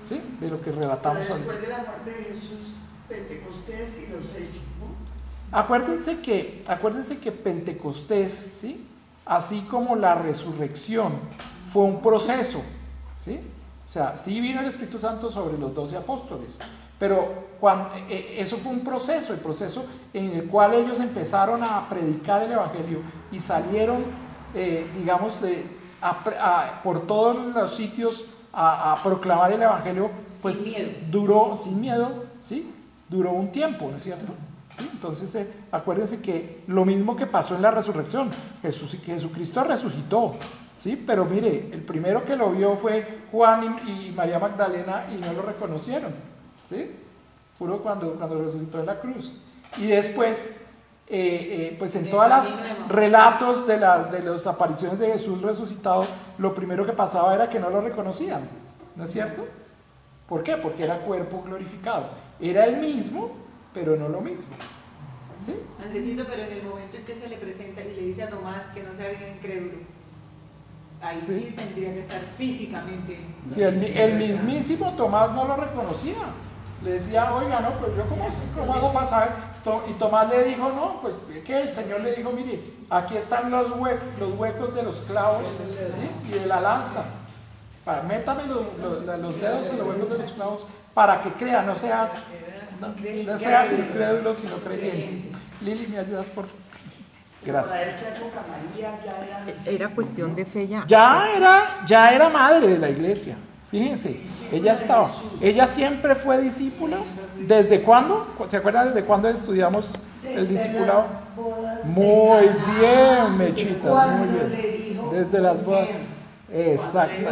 ¿sí? 0.01 0.21
De 0.39 0.49
lo 0.49 0.61
que 0.61 0.71
relatamos 0.71 1.29
ahorita. 1.29 1.51
Después 1.51 1.61
de 1.61 1.67
la 1.67 1.77
muerte 1.83 2.11
de 2.11 2.23
Jesús, 2.25 2.75
Pentecostés 3.07 3.97
y 3.99 4.11
los 4.11 4.25
Hechos, 4.35 4.61
¿no? 4.79 5.57
Acuérdense 5.57 6.19
que, 6.19 6.63
acuérdense 6.67 7.17
que 7.19 7.31
Pentecostés, 7.31 8.31
¿sí? 8.57 8.83
así 9.25 9.61
como 9.69 9.95
la 9.95 10.15
resurrección, 10.15 11.19
fue 11.65 11.83
un 11.83 12.01
proceso. 12.01 12.61
¿sí? 13.17 13.39
O 13.87 13.89
sea, 13.89 14.17
sí 14.17 14.41
vino 14.41 14.59
el 14.59 14.65
Espíritu 14.67 14.99
Santo 14.99 15.31
sobre 15.31 15.57
los 15.57 15.73
doce 15.73 15.95
apóstoles, 15.95 16.59
pero 16.99 17.47
cuando, 17.59 17.89
eh, 18.09 18.35
eso 18.37 18.57
fue 18.57 18.73
un 18.73 18.81
proceso, 18.81 19.31
el 19.31 19.39
proceso 19.39 19.85
en 20.13 20.31
el 20.33 20.45
cual 20.47 20.73
ellos 20.73 20.99
empezaron 20.99 21.63
a 21.63 21.87
predicar 21.89 22.41
el 22.43 22.51
Evangelio 22.51 22.99
y 23.31 23.39
salieron, 23.39 24.03
eh, 24.53 24.89
digamos, 24.93 25.41
de- 25.41 25.65
a 26.01 26.23
pre- 26.23 26.37
a- 26.37 26.81
por 26.83 27.07
todos 27.07 27.37
los 27.55 27.73
sitios 27.75 28.25
a, 28.51 28.91
a 28.93 29.03
proclamar 29.03 29.53
el 29.53 29.61
Evangelio, 29.61 30.09
pues 30.41 30.57
Sin 30.57 30.65
miedo. 30.73 30.89
duró, 31.09 31.55
sin 31.55 31.79
miedo, 31.79 32.25
¿sí? 32.41 32.69
Duró 33.07 33.31
un 33.31 33.51
tiempo, 33.53 33.87
¿no 33.89 33.97
es 33.97 34.03
cierto? 34.03 34.33
¿Sí? 34.77 34.87
Entonces, 34.91 35.33
eh, 35.35 35.51
acuérdense 35.71 36.21
que 36.21 36.61
lo 36.67 36.83
mismo 36.85 37.15
que 37.15 37.25
pasó 37.25 37.55
en 37.55 37.61
la 37.61 37.71
resurrección, 37.71 38.29
Jesús, 38.61 38.97
Jesucristo 39.05 39.63
resucitó, 39.63 40.33
¿sí? 40.77 41.03
Pero 41.05 41.25
mire, 41.25 41.69
el 41.73 41.81
primero 41.81 42.23
que 42.23 42.35
lo 42.35 42.51
vio 42.51 42.75
fue 42.75 43.05
Juan 43.31 43.81
y, 43.85 44.07
y 44.07 44.11
María 44.11 44.39
Magdalena 44.39 45.07
y 45.11 45.19
no 45.19 45.33
lo 45.33 45.41
reconocieron, 45.41 46.13
¿sí? 46.69 46.91
Puro 47.57 47.79
cuando, 47.79 48.13
cuando 48.13 48.41
resucitó 48.41 48.79
en 48.79 48.85
la 48.85 48.99
cruz. 48.99 49.41
Y 49.77 49.87
después, 49.87 50.51
eh, 51.07 51.71
eh, 51.71 51.75
pues 51.77 51.95
en 51.95 52.09
todas 52.09 52.29
las 52.29 52.87
relatos 52.87 53.67
de 53.67 53.79
las, 53.79 54.11
de 54.11 54.21
las 54.21 54.45
apariciones 54.47 54.99
de 54.99 55.11
Jesús 55.11 55.41
resucitado, 55.41 56.05
lo 56.37 56.53
primero 56.53 56.85
que 56.85 56.93
pasaba 56.93 57.33
era 57.33 57.49
que 57.49 57.59
no 57.59 57.69
lo 57.69 57.81
reconocían, 57.81 58.47
¿no 58.95 59.03
es 59.03 59.11
cierto? 59.11 59.45
¿Por 60.29 60.43
qué? 60.43 60.57
Porque 60.57 60.83
era 60.83 60.99
cuerpo 60.99 61.41
glorificado. 61.43 62.09
Era 62.39 62.65
el 62.65 62.77
mismo, 62.77 63.31
pero 63.73 63.95
no 63.95 64.09
lo 64.09 64.21
mismo. 64.21 64.53
¿Sí? 65.43 65.55
Andresito, 65.83 66.25
pero 66.29 66.43
en 66.43 66.51
el 66.51 66.63
momento 66.63 66.97
en 66.97 67.05
que 67.05 67.15
se 67.15 67.29
le 67.29 67.37
presenta 67.37 67.81
y 67.81 67.95
le 67.95 68.01
dice 68.01 68.23
a 68.23 68.29
Tomás 68.29 68.65
que 68.73 68.83
no 68.83 68.93
sea 68.95 69.09
bien 69.09 69.35
incrédulo, 69.37 69.77
ahí 71.01 71.19
Sí. 71.19 71.35
sí, 71.49 71.53
tendría 71.55 71.93
que 71.93 71.99
estar 72.01 72.21
físicamente. 72.37 73.19
Si 73.45 73.61
el, 73.63 73.75
mi- 73.75 73.85
el 73.97 74.13
mismísimo 74.15 74.93
Tomás 74.93 75.31
no 75.31 75.45
lo 75.45 75.55
reconocía. 75.55 76.15
Le 76.83 76.91
decía, 76.91 77.33
oiga, 77.33 77.59
no, 77.59 77.71
pues 77.79 77.91
yo 77.97 78.05
cómo, 78.07 78.27
cómo 78.55 78.73
hago 78.75 78.93
para 78.93 79.05
saber. 79.07 79.29
Y 79.89 79.93
Tomás 79.93 80.29
le 80.29 80.43
dijo, 80.43 80.69
no, 80.69 81.01
pues 81.01 81.15
que 81.45 81.61
el 81.61 81.73
Señor 81.73 82.01
le 82.01 82.13
dijo, 82.15 82.31
mire, 82.31 82.61
aquí 82.89 83.17
están 83.17 83.49
los, 83.51 83.71
hue- 83.71 83.97
los 84.19 84.33
huecos 84.37 84.73
de 84.75 84.83
los 84.83 84.97
clavos 85.01 85.43
¿sí? 85.89 86.29
y 86.35 86.39
de 86.39 86.45
la 86.45 86.61
lanza. 86.61 87.03
Para, 87.83 88.03
métame 88.03 88.43
los, 88.47 88.61
los- 88.81 89.05
la- 89.05 89.17
los 89.17 89.39
dedos 89.41 89.67
en 89.69 89.77
los 89.79 89.87
huecos 89.87 90.09
de 90.11 90.17
los 90.19 90.31
clavos 90.31 90.65
para 90.93 91.21
que 91.21 91.31
crea, 91.33 91.63
no 91.63 91.75
seas, 91.75 92.13
no, 92.79 92.87
no 92.89 93.39
seas 93.39 93.71
incrédulo, 93.71 94.33
sino 94.33 94.55
creyente. 94.57 95.31
Lili, 95.61 95.87
¿me 95.87 95.99
ayudas, 95.99 96.27
por 96.27 96.45
favor? 96.45 96.61
Gracias. 97.47 97.73
María 97.73 98.99
ya 99.03 99.71
era... 99.71 99.89
Cuestión 99.89 100.35
de 100.35 100.45
fe 100.45 100.67
ya. 100.67 100.83
Ya 100.87 101.29
era, 101.35 101.85
ya 101.87 102.11
era 102.11 102.29
madre 102.29 102.67
de 102.67 102.77
la 102.77 102.89
iglesia. 102.89 103.35
Fíjense, 103.71 104.21
ella 104.51 104.73
estaba, 104.73 105.09
ella 105.41 105.67
siempre 105.67 106.15
fue 106.15 106.41
discípula. 106.41 106.97
¿Desde 107.37 107.81
cuándo? 107.81 108.27
¿Se 108.47 108.57
acuerdan 108.57 108.87
desde 108.87 109.03
cuándo 109.03 109.27
estudiamos 109.27 109.91
el 110.23 110.47
discipulado? 110.47 111.07
Muy 111.83 112.49
bien, 112.79 113.37
Mechita, 113.37 114.07
muy 114.07 114.27
bien. 114.29 115.11
Desde 115.11 115.39
las 115.39 115.63
bodas. 115.63 115.89
Exacto. 116.51 117.29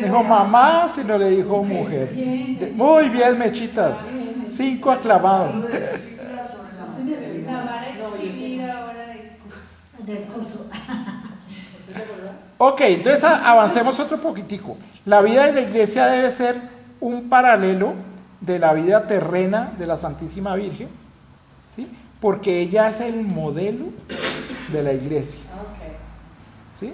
Dijo 0.00 0.22
mamá, 0.22 0.88
si 0.88 1.04
no 1.04 1.18
le 1.18 1.30
dijo 1.30 1.62
mujer. 1.62 2.12
Muy 2.74 3.08
bien, 3.10 3.38
mechitas. 3.38 3.98
Cinco 4.48 4.90
aclamados. 4.90 5.54
La 7.46 7.58
van 7.58 7.68
a 7.68 7.88
exhibir 7.88 8.62
ahora 8.62 9.06
de... 9.08 9.36
Del 10.06 10.22
curso. 10.24 10.66
Ok, 12.58 12.80
entonces 12.82 13.24
avancemos 13.24 13.98
otro 13.98 14.20
poquitico. 14.20 14.76
La 15.04 15.20
vida 15.20 15.46
de 15.46 15.52
la 15.52 15.60
iglesia 15.60 16.06
debe 16.06 16.30
ser 16.30 16.56
un 17.00 17.28
paralelo 17.28 17.94
de 18.40 18.58
la 18.58 18.72
vida 18.72 19.06
terrena 19.06 19.72
de 19.76 19.86
la 19.86 19.96
Santísima 19.96 20.54
Virgen, 20.54 20.88
¿sí? 21.66 21.88
Porque 22.20 22.60
ella 22.60 22.88
es 22.88 23.00
el 23.00 23.22
modelo 23.22 23.86
de 24.72 24.82
la 24.82 24.92
iglesia, 24.92 25.40
¿sí? 26.78 26.92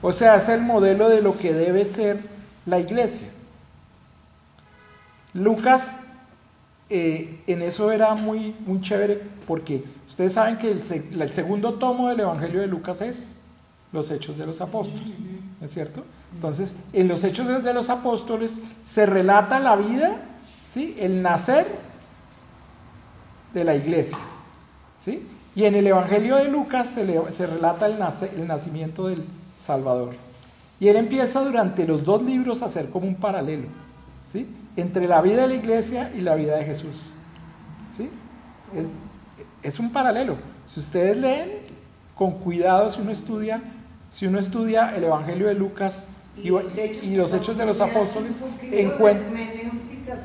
O 0.00 0.12
sea, 0.12 0.36
es 0.36 0.48
el 0.48 0.62
modelo 0.62 1.08
de 1.08 1.22
lo 1.22 1.38
que 1.38 1.52
debe 1.52 1.84
ser 1.84 2.20
la 2.66 2.78
iglesia. 2.78 3.28
Lucas 5.34 5.98
eh, 6.90 7.40
en 7.46 7.62
eso 7.62 7.90
era 7.92 8.14
muy, 8.14 8.54
muy 8.66 8.80
chévere 8.80 9.22
porque 9.46 9.84
ustedes 10.12 10.32
saben 10.34 10.58
que 10.58 10.70
el, 10.70 10.82
se- 10.84 11.08
el 11.10 11.32
segundo 11.32 11.74
tomo 11.74 12.08
del 12.08 12.20
Evangelio 12.20 12.60
de 12.60 12.66
Lucas 12.68 13.00
es 13.00 13.32
los 13.92 14.10
Hechos 14.10 14.38
de 14.38 14.46
los 14.46 14.60
Apóstoles, 14.60 15.16
¿no 15.58 15.64
es 15.66 15.70
cierto? 15.72 16.04
Entonces, 16.34 16.76
en 16.92 17.08
los 17.08 17.24
Hechos 17.24 17.46
de- 17.48 17.60
de 17.60 17.74
los 17.74 17.90
Apóstoles 17.90 18.58
se 18.84 19.04
relata 19.06 19.58
la 19.58 19.74
vida, 19.76 20.16
¿sí? 20.70 20.94
El 20.98 21.22
nacer 21.22 21.66
de 23.52 23.64
la 23.64 23.74
iglesia, 23.74 24.18
¿sí? 25.02 25.26
Y 25.54 25.64
en 25.64 25.74
el 25.74 25.86
Evangelio 25.86 26.36
de 26.36 26.48
Lucas 26.48 26.88
se, 26.88 27.04
le- 27.04 27.30
se 27.32 27.46
relata 27.46 27.86
el, 27.86 27.98
nace- 27.98 28.30
el 28.34 28.46
nacimiento 28.46 29.08
del 29.08 29.24
Salvador. 29.58 30.14
Y 30.80 30.88
él 30.88 30.96
empieza 30.96 31.42
durante 31.44 31.86
los 31.86 32.04
dos 32.04 32.22
libros 32.22 32.62
a 32.62 32.66
hacer 32.66 32.88
como 32.90 33.06
un 33.06 33.16
paralelo, 33.16 33.68
¿sí? 34.26 34.46
Entre 34.76 35.06
la 35.06 35.20
vida 35.20 35.42
de 35.42 35.48
la 35.48 35.54
iglesia 35.54 36.10
y 36.14 36.22
la 36.22 36.34
vida 36.34 36.56
de 36.56 36.64
Jesús, 36.64 37.06
¿sí? 37.94 38.10
Es, 38.74 38.88
es 39.62 39.78
un 39.78 39.90
paralelo. 39.92 40.36
Si 40.66 40.80
ustedes 40.80 41.16
leen 41.16 41.50
con 42.16 42.32
cuidado, 42.32 42.90
si 42.90 43.00
uno 43.00 43.10
estudia, 43.10 43.62
si 44.10 44.26
uno 44.26 44.38
estudia 44.38 44.94
el 44.96 45.04
Evangelio 45.04 45.46
de 45.48 45.54
Lucas 45.54 46.06
y, 46.36 46.48
y 46.48 47.16
los 47.16 47.32
hechos 47.34 47.56
de 47.56 47.66
los 47.66 47.80
apóstoles, 47.80 48.36
encuentra 48.62 49.28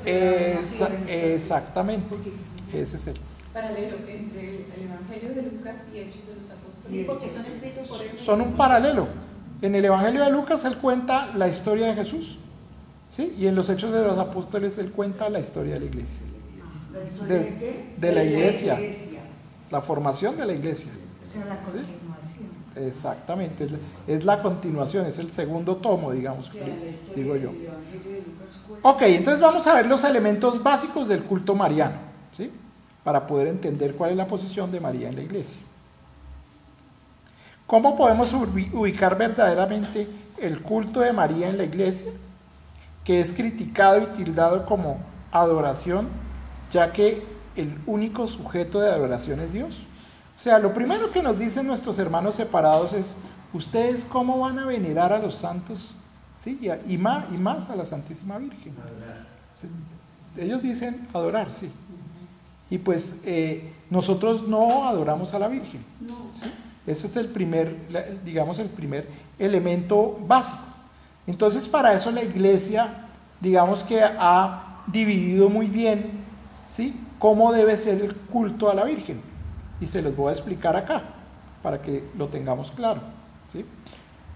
Esa- 0.06 0.89
exactamente. 1.08 2.17
Ese 2.74 2.98
es 2.98 3.08
el. 3.08 3.17
Paralelo 3.53 3.98
entre 4.08 4.50
el, 4.50 4.65
el 4.75 4.84
Evangelio 4.86 5.36
de 5.36 5.41
Lucas 5.51 5.75
y 5.94 5.98
Hechos 6.00 6.22
de 6.27 6.36
los 6.41 6.51
Apóstoles. 6.51 6.89
Sí, 6.89 7.03
porque 7.08 7.29
son 7.29 7.46
escritos 7.46 7.88
por 7.88 8.01
él. 8.01 8.12
Son 8.24 8.41
un 8.41 8.53
paralelo. 8.53 9.08
En 9.62 9.74
el 9.75 9.84
Evangelio 9.86 10.24
de 10.24 10.32
Lucas 10.32 10.63
él 10.65 10.77
cuenta 10.77 11.32
la 11.36 11.48
historia 11.48 11.88
de 11.88 11.96
Jesús, 11.96 12.38
¿sí? 13.10 13.34
Y 13.38 13.48
en 13.48 13.56
los 13.56 13.70
Hechos 13.70 13.91
de 13.91 14.03
los 14.03 14.20
Apóstoles 14.20 14.77
él 14.77 14.91
cuenta 14.91 15.29
la 15.29 15.39
historia 15.39 15.74
de 15.75 15.79
la 15.79 15.86
iglesia, 15.88 16.20
¿La 16.94 17.03
historia 17.03 17.34
De- 17.38 17.44
de 17.44 17.58
qué? 17.58 17.86
de 17.98 18.12
la 18.12 18.24
iglesia. 18.24 18.77
La 19.71 19.81
formación 19.81 20.38
de 20.38 20.45
la 20.45 20.53
iglesia. 20.53 20.89
O 20.91 21.29
sea, 21.31 21.45
la 21.45 21.55
¿Sí? 21.65 21.77
continuación. 21.77 22.47
Exactamente, 22.75 23.63
es 23.65 23.71
la, 23.71 23.77
es 24.07 24.24
la 24.24 24.41
continuación, 24.41 25.05
es 25.07 25.17
el 25.17 25.31
segundo 25.31 25.77
tomo, 25.77 26.12
digamos, 26.12 26.51
digo 27.15 27.36
yo. 27.36 27.50
Ok, 28.83 29.01
entonces 29.03 29.41
vamos 29.41 29.65
a 29.65 29.74
ver 29.74 29.88
los 29.88 30.03
elementos 30.03 30.62
básicos 30.62 31.07
del 31.07 31.24
culto 31.24 31.55
mariano, 31.55 31.95
¿sí? 32.36 32.51
Para 33.03 33.25
poder 33.25 33.47
entender 33.47 33.95
cuál 33.95 34.12
es 34.12 34.17
la 34.17 34.27
posición 34.27 34.71
de 34.71 34.79
María 34.79 35.09
en 35.09 35.15
la 35.15 35.21
iglesia. 35.24 35.59
¿Cómo 37.65 37.97
podemos 37.97 38.31
ubi- 38.33 38.71
ubicar 38.74 39.17
verdaderamente 39.17 40.07
el 40.38 40.62
culto 40.62 41.00
de 41.00 41.12
María 41.13 41.50
en 41.50 41.57
la 41.57 41.63
iglesia? 41.63 42.12
Que 43.03 43.19
es 43.19 43.33
criticado 43.33 44.01
y 44.01 44.05
tildado 44.07 44.65
como 44.65 45.00
adoración, 45.31 46.07
ya 46.71 46.91
que 46.93 47.25
el 47.57 47.77
único 47.85 48.27
sujeto 48.27 48.79
de 48.79 48.89
adoración 48.91 49.39
es 49.39 49.51
Dios. 49.53 49.79
O 50.35 50.39
sea, 50.39 50.59
lo 50.59 50.73
primero 50.73 51.11
que 51.11 51.21
nos 51.23 51.37
dicen 51.39 51.65
nuestros 51.67 51.97
hermanos 51.99 52.35
separados 52.35 52.93
es, 52.93 53.15
¿ustedes 53.53 54.05
cómo 54.05 54.39
van 54.39 54.59
a 54.59 54.65
venerar 54.65 55.11
a 55.13 55.19
los 55.19 55.35
santos? 55.35 55.95
Sí, 56.35 56.59
y, 56.61 56.69
a- 56.69 56.79
y 56.87 56.97
más, 56.97 57.25
y 57.33 57.37
más 57.37 57.69
a 57.69 57.75
la 57.75 57.85
Santísima 57.85 58.37
Virgen. 58.37 58.73
Sí, 59.55 59.67
Ellos 60.39 60.61
dicen 60.61 61.07
adorar, 61.13 61.51
sí. 61.51 61.71
Y 62.69 62.77
pues 62.77 63.21
eh, 63.25 63.73
nosotros 63.89 64.47
no 64.47 64.87
adoramos 64.87 65.33
a 65.33 65.39
la 65.39 65.47
Virgen. 65.47 65.83
¿sí? 66.35 66.51
Ese 66.85 67.07
es 67.07 67.15
el 67.17 67.27
primer, 67.27 67.75
digamos, 68.23 68.59
el 68.59 68.69
primer 68.69 69.07
elemento 69.39 70.17
básico. 70.27 70.61
Entonces, 71.25 71.67
para 71.67 71.93
eso 71.93 72.11
la 72.11 72.23
iglesia, 72.23 73.07
digamos 73.41 73.83
que 73.83 74.01
ha 74.03 74.83
dividido 74.87 75.49
muy 75.49 75.67
bien, 75.67 76.11
¿sí? 76.67 76.93
Cómo 77.19 77.51
debe 77.51 77.77
ser 77.77 78.01
el 78.01 78.15
culto 78.15 78.69
a 78.69 78.74
la 78.74 78.83
Virgen. 78.83 79.21
Y 79.79 79.88
se 79.88 80.01
los 80.01 80.15
voy 80.15 80.29
a 80.29 80.33
explicar 80.33 80.75
acá, 80.75 81.03
para 81.62 81.81
que 81.81 82.09
lo 82.17 82.27
tengamos 82.27 82.71
claro, 82.71 83.01
¿sí? 83.51 83.65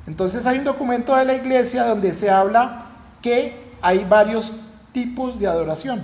Entonces 0.08 0.46
hay 0.46 0.60
un 0.60 0.66
documento 0.66 1.16
de 1.16 1.26
la 1.26 1.36
iglesia 1.36 1.86
donde 1.86 2.12
se 2.12 2.30
habla 2.30 2.86
que 3.22 3.56
hay 3.82 4.04
varios 4.04 4.52
tipos 4.92 5.40
de 5.40 5.48
adoración. 5.48 6.04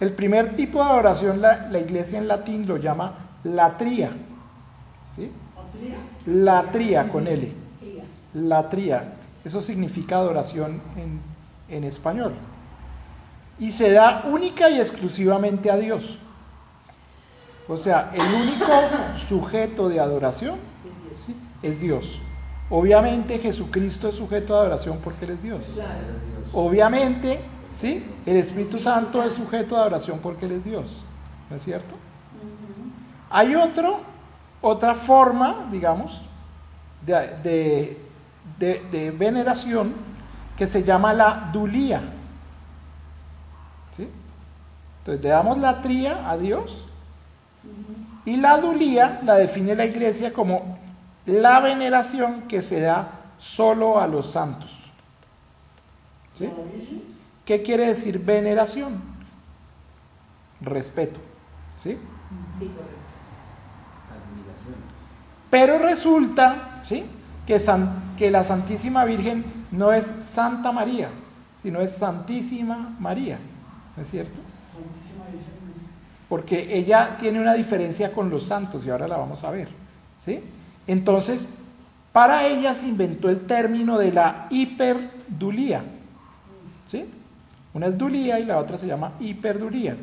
El 0.00 0.12
primer 0.12 0.56
tipo 0.56 0.82
de 0.82 0.90
adoración 0.90 1.40
la, 1.40 1.68
la 1.68 1.78
iglesia 1.78 2.18
en 2.18 2.28
latín 2.28 2.66
lo 2.66 2.76
llama 2.76 3.14
latría. 3.44 4.10
¿sí? 5.14 5.30
Latría 6.26 7.08
con 7.08 7.26
L. 7.26 7.52
Latría. 8.34 9.14
Eso 9.44 9.60
significa 9.62 10.16
adoración 10.16 10.80
en, 10.96 11.20
en 11.68 11.84
español. 11.84 12.32
Y 13.58 13.72
se 13.72 13.90
da 13.92 14.24
única 14.26 14.68
y 14.70 14.78
exclusivamente 14.78 15.70
a 15.70 15.76
Dios. 15.76 16.18
O 17.68 17.76
sea, 17.76 18.10
el 18.12 18.22
único 18.42 18.66
sujeto 19.16 19.88
de 19.88 19.98
adoración 19.98 20.56
es 21.62 21.80
Dios. 21.80 22.18
Obviamente 22.68 23.38
Jesucristo 23.38 24.08
es 24.08 24.16
sujeto 24.16 24.54
de 24.54 24.60
adoración 24.60 24.98
porque 25.02 25.24
Él 25.24 25.32
es 25.32 25.42
Dios. 25.42 25.74
Obviamente, 26.52 27.40
¿sí? 27.72 28.04
El 28.26 28.36
Espíritu 28.36 28.78
Santo 28.78 29.22
es 29.22 29.32
sujeto 29.32 29.74
de 29.74 29.80
adoración 29.80 30.18
porque 30.22 30.46
Él 30.46 30.52
es 30.52 30.64
Dios. 30.64 31.02
¿No 31.50 31.56
es 31.56 31.62
cierto? 31.62 31.94
Hay 33.30 33.54
otra 34.60 34.94
forma, 34.94 35.66
digamos, 35.70 36.22
de, 37.04 37.14
de- 37.42 38.00
de- 38.58 38.82
de 38.90 39.10
veneración 39.10 39.92
que 40.56 40.66
se 40.66 40.82
llama 40.84 41.12
la 41.14 41.50
dulía. 41.52 42.00
Entonces 45.06 45.22
le 45.22 45.30
damos 45.30 45.58
la 45.58 45.80
tría 45.82 46.28
a 46.28 46.36
Dios 46.36 46.84
y 48.24 48.38
la 48.38 48.58
dulía 48.58 49.20
la 49.22 49.36
define 49.36 49.76
la 49.76 49.84
iglesia 49.84 50.32
como 50.32 50.76
la 51.26 51.60
veneración 51.60 52.42
que 52.48 52.60
se 52.60 52.80
da 52.80 53.08
solo 53.38 54.00
a 54.00 54.08
los 54.08 54.32
santos. 54.32 54.72
¿Sí? 56.36 56.50
¿Qué 57.44 57.62
quiere 57.62 57.86
decir 57.86 58.18
veneración? 58.18 59.00
Respeto. 60.60 61.20
¿Sí? 61.76 61.90
Sí. 62.58 62.70
Pero 65.48 65.78
resulta, 65.78 66.80
¿sí? 66.82 67.04
Que, 67.46 67.60
san- 67.60 68.16
que 68.18 68.32
la 68.32 68.42
Santísima 68.42 69.04
Virgen 69.04 69.44
no 69.70 69.92
es 69.92 70.12
Santa 70.24 70.72
María, 70.72 71.10
sino 71.62 71.80
es 71.80 71.92
Santísima 71.92 72.96
María. 72.98 73.38
¿No 73.96 74.02
es 74.02 74.10
cierto? 74.10 74.40
Porque 76.28 76.76
ella 76.76 77.16
tiene 77.18 77.40
una 77.40 77.54
diferencia 77.54 78.12
con 78.12 78.30
los 78.30 78.44
santos 78.44 78.84
y 78.84 78.90
ahora 78.90 79.06
la 79.06 79.16
vamos 79.16 79.44
a 79.44 79.50
ver. 79.50 79.68
¿sí? 80.18 80.40
Entonces, 80.86 81.48
para 82.12 82.46
ella 82.46 82.74
se 82.74 82.88
inventó 82.88 83.28
el 83.28 83.46
término 83.46 83.98
de 83.98 84.12
la 84.12 84.46
hiperdulía. 84.50 85.84
¿sí? 86.86 87.04
Una 87.74 87.86
es 87.86 87.98
dulía 87.98 88.40
y 88.40 88.44
la 88.44 88.58
otra 88.58 88.78
se 88.78 88.86
llama 88.86 89.12
hiperdulía, 89.20 89.96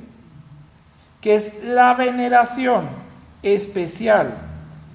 que 1.20 1.36
es 1.36 1.64
la 1.64 1.94
veneración 1.96 2.86
especial 3.42 4.32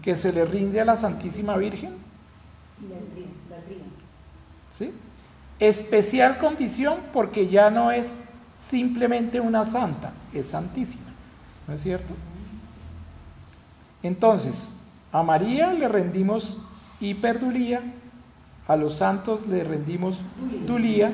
que 0.00 0.16
se 0.16 0.32
le 0.32 0.44
rinde 0.44 0.80
a 0.80 0.85
la 0.85 0.97
Santísima 0.97 1.56
Virgen. 1.56 1.97
¿sí? 4.73 4.92
Especial 5.58 6.38
condición 6.38 6.99
porque 7.12 7.49
ya 7.49 7.68
no 7.70 7.90
es 7.90 8.20
simplemente 8.59 9.41
una 9.41 9.65
santa, 9.65 10.12
es 10.33 10.49
santísima. 10.49 11.05
¿No 11.67 11.75
es 11.75 11.83
cierto? 11.83 12.15
Entonces, 14.03 14.71
a 15.12 15.23
María 15.23 15.73
le 15.73 15.88
rendimos 15.88 16.59
hiperdulía, 17.00 17.83
a 18.67 18.77
los 18.77 18.97
santos 18.97 19.47
le 19.47 19.65
rendimos 19.65 20.19
dulía, 20.67 21.12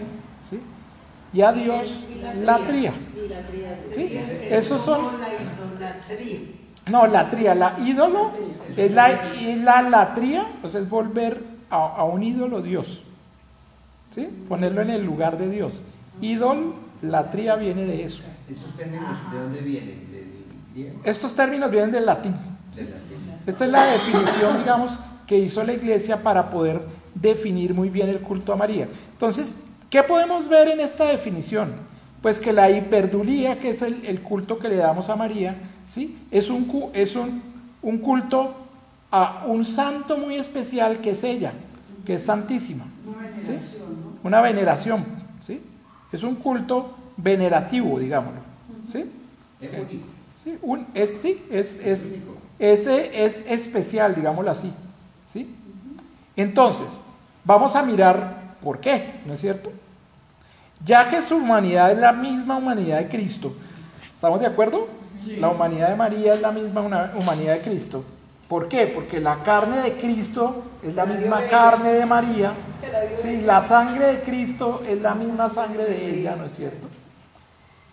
¿sí? 0.49 0.61
y 1.33 1.43
a 1.43 1.53
Dios 1.53 2.05
latría. 2.45 2.93
¿sí? 3.93 4.19
Esos 4.51 4.83
son... 4.83 5.01
No, 6.87 7.07
latría, 7.07 7.55
la 7.55 7.77
ídolo 7.81 8.31
es 8.77 8.93
la, 8.93 9.09
la 9.63 9.83
latría, 9.83 10.47
sea, 10.69 10.81
es 10.81 10.89
volver 10.89 11.43
a, 11.71 11.77
a 11.77 12.05
un 12.05 12.23
ídolo 12.23 12.61
Dios. 12.61 13.03
¿Sí? 14.11 14.29
Ponerlo 14.49 14.83
en 14.83 14.91
el 14.91 15.05
lugar 15.05 15.39
de 15.39 15.49
Dios. 15.49 15.83
Idolatría 17.05 17.57
viene 17.57 17.85
de 17.85 18.05
eso. 18.05 18.23
¿Esos 18.49 18.75
términos 18.77 19.09
de 19.33 19.39
dónde 19.39 19.61
vienen? 19.61 21.01
Estos 21.05 21.35
términos 21.35 21.71
vienen 21.71 21.93
del 21.93 22.07
latín. 22.07 22.35
Del 22.75 22.87
latín. 22.87 23.19
Esta 23.47 23.65
es 23.67 23.71
la 23.71 23.85
definición, 23.85 24.59
digamos, 24.59 24.93
que 25.27 25.39
hizo 25.39 25.63
la 25.65 25.73
iglesia 25.73 26.23
para 26.23 26.51
poder 26.51 26.83
definir 27.15 27.75
muy 27.75 27.91
bien 27.91 28.09
el 28.09 28.21
culto 28.21 28.53
a 28.53 28.57
María. 28.57 28.89
Entonces, 29.13 29.57
¿qué 29.91 30.03
podemos 30.03 30.49
ver 30.49 30.69
en 30.69 30.81
esta 30.81 31.05
definición? 31.05 31.73
Pues 32.23 32.41
que 32.41 32.53
la 32.53 32.71
hiperdulía, 32.71 33.59
que 33.59 33.71
es 33.71 33.83
el, 33.83 34.05
el 34.07 34.23
culto 34.23 34.59
que 34.59 34.69
le 34.69 34.77
damos 34.77 35.11
a 35.11 35.17
María, 35.17 35.57
¿sí? 35.87 36.19
es, 36.31 36.49
un, 36.49 36.91
es 36.95 37.17
un, 37.17 37.43
un 37.83 37.99
culto 37.99 38.55
a 39.11 39.45
un 39.47 39.65
santo 39.65 40.17
muy 40.17 40.37
especial 40.37 40.99
que 40.99 41.11
es 41.11 41.23
ella, 41.23 41.53
que 42.05 42.15
es 42.15 42.23
santísima. 42.23 42.87
Una 43.07 43.39
¿sí? 43.39 43.49
veneración, 43.49 44.01
¿no? 44.01 44.29
Una 44.29 44.41
veneración. 44.41 45.24
Es 46.15 46.23
un 46.23 46.37
culto 46.37 46.95
venerativo, 47.17 47.99
digámoslo. 47.99 48.39
¿sí? 48.87 49.11
Es 49.61 49.71
único. 49.73 50.07
Sí, 50.45 50.59
un, 50.63 50.87
es, 50.95 51.11
sí, 51.21 51.45
es, 51.51 51.85
es, 51.85 52.15
ese 52.57 53.25
es 53.25 53.45
especial, 53.51 54.15
digámoslo 54.15 54.49
así. 54.49 54.73
¿sí? 55.27 55.53
Entonces, 56.37 57.01
vamos 57.45 57.75
a 57.75 57.83
mirar 57.83 58.55
por 58.63 58.79
qué, 58.79 59.15
¿no 59.27 59.33
es 59.33 59.41
cierto? 59.41 59.73
Ya 60.85 61.09
que 61.09 61.21
su 61.21 61.35
humanidad 61.35 61.91
es 61.91 61.99
la 61.99 62.13
misma 62.13 62.59
humanidad 62.59 62.99
de 62.99 63.09
Cristo. 63.09 63.53
¿Estamos 64.15 64.39
de 64.39 64.47
acuerdo? 64.47 64.87
La 65.41 65.49
humanidad 65.49 65.89
de 65.89 65.97
María 65.97 66.35
es 66.35 66.41
la 66.41 66.53
misma 66.53 67.11
humanidad 67.17 67.55
de 67.55 67.61
Cristo. 67.61 68.05
¿Por 68.55 68.69
qué? 68.69 68.87
Porque 68.87 69.19
la 69.19 69.43
carne 69.43 69.79
de 69.79 69.95
Cristo 69.97 70.63
es 70.81 70.95
la 70.95 71.05
misma 71.07 71.41
carne 71.51 71.93
de 71.93 72.07
María. 72.07 72.53
La 73.11 73.17
Sí, 73.17 73.41
la 73.41 73.61
sangre 73.61 74.07
de 74.07 74.21
Cristo 74.23 74.81
es 74.87 75.01
la 75.03 75.13
misma 75.17 75.51
sangre 75.51 75.85
de 75.85 76.21
ella, 76.21 76.37
¿no 76.37 76.45
es 76.45 76.55
cierto? 76.55 76.87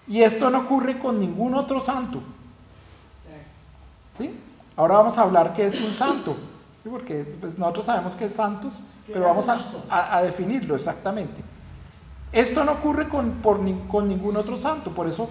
Y 0.07 0.21
esto 0.21 0.51
no 0.51 0.59
ocurre 0.59 0.99
con 0.99 1.17
ningún 1.19 1.55
otro 1.55 1.83
santo. 1.83 2.21
¿Sí? 4.15 4.39
Ahora 4.77 4.97
vamos 4.97 5.17
a 5.17 5.23
hablar 5.23 5.53
qué 5.55 5.65
es 5.65 5.81
un 5.81 5.95
santo, 5.95 6.35
¿sí? 6.83 6.89
porque 6.89 7.23
pues, 7.41 7.57
nosotros 7.57 7.85
sabemos 7.85 8.15
que 8.15 8.25
es 8.25 8.33
santos, 8.33 8.81
pero 9.07 9.21
vamos 9.25 9.49
a, 9.49 9.57
a- 9.89 10.17
a 10.17 10.21
definirlo 10.21 10.75
exactamente. 10.75 11.41
Esto 12.31 12.63
no 12.63 12.73
ocurre 12.73 13.09
con, 13.09 13.31
por 13.41 13.57
ni- 13.61 13.81
con 13.89 14.07
ningún 14.07 14.37
otro 14.37 14.57
santo, 14.57 14.91
por 14.91 15.07
eso 15.07 15.27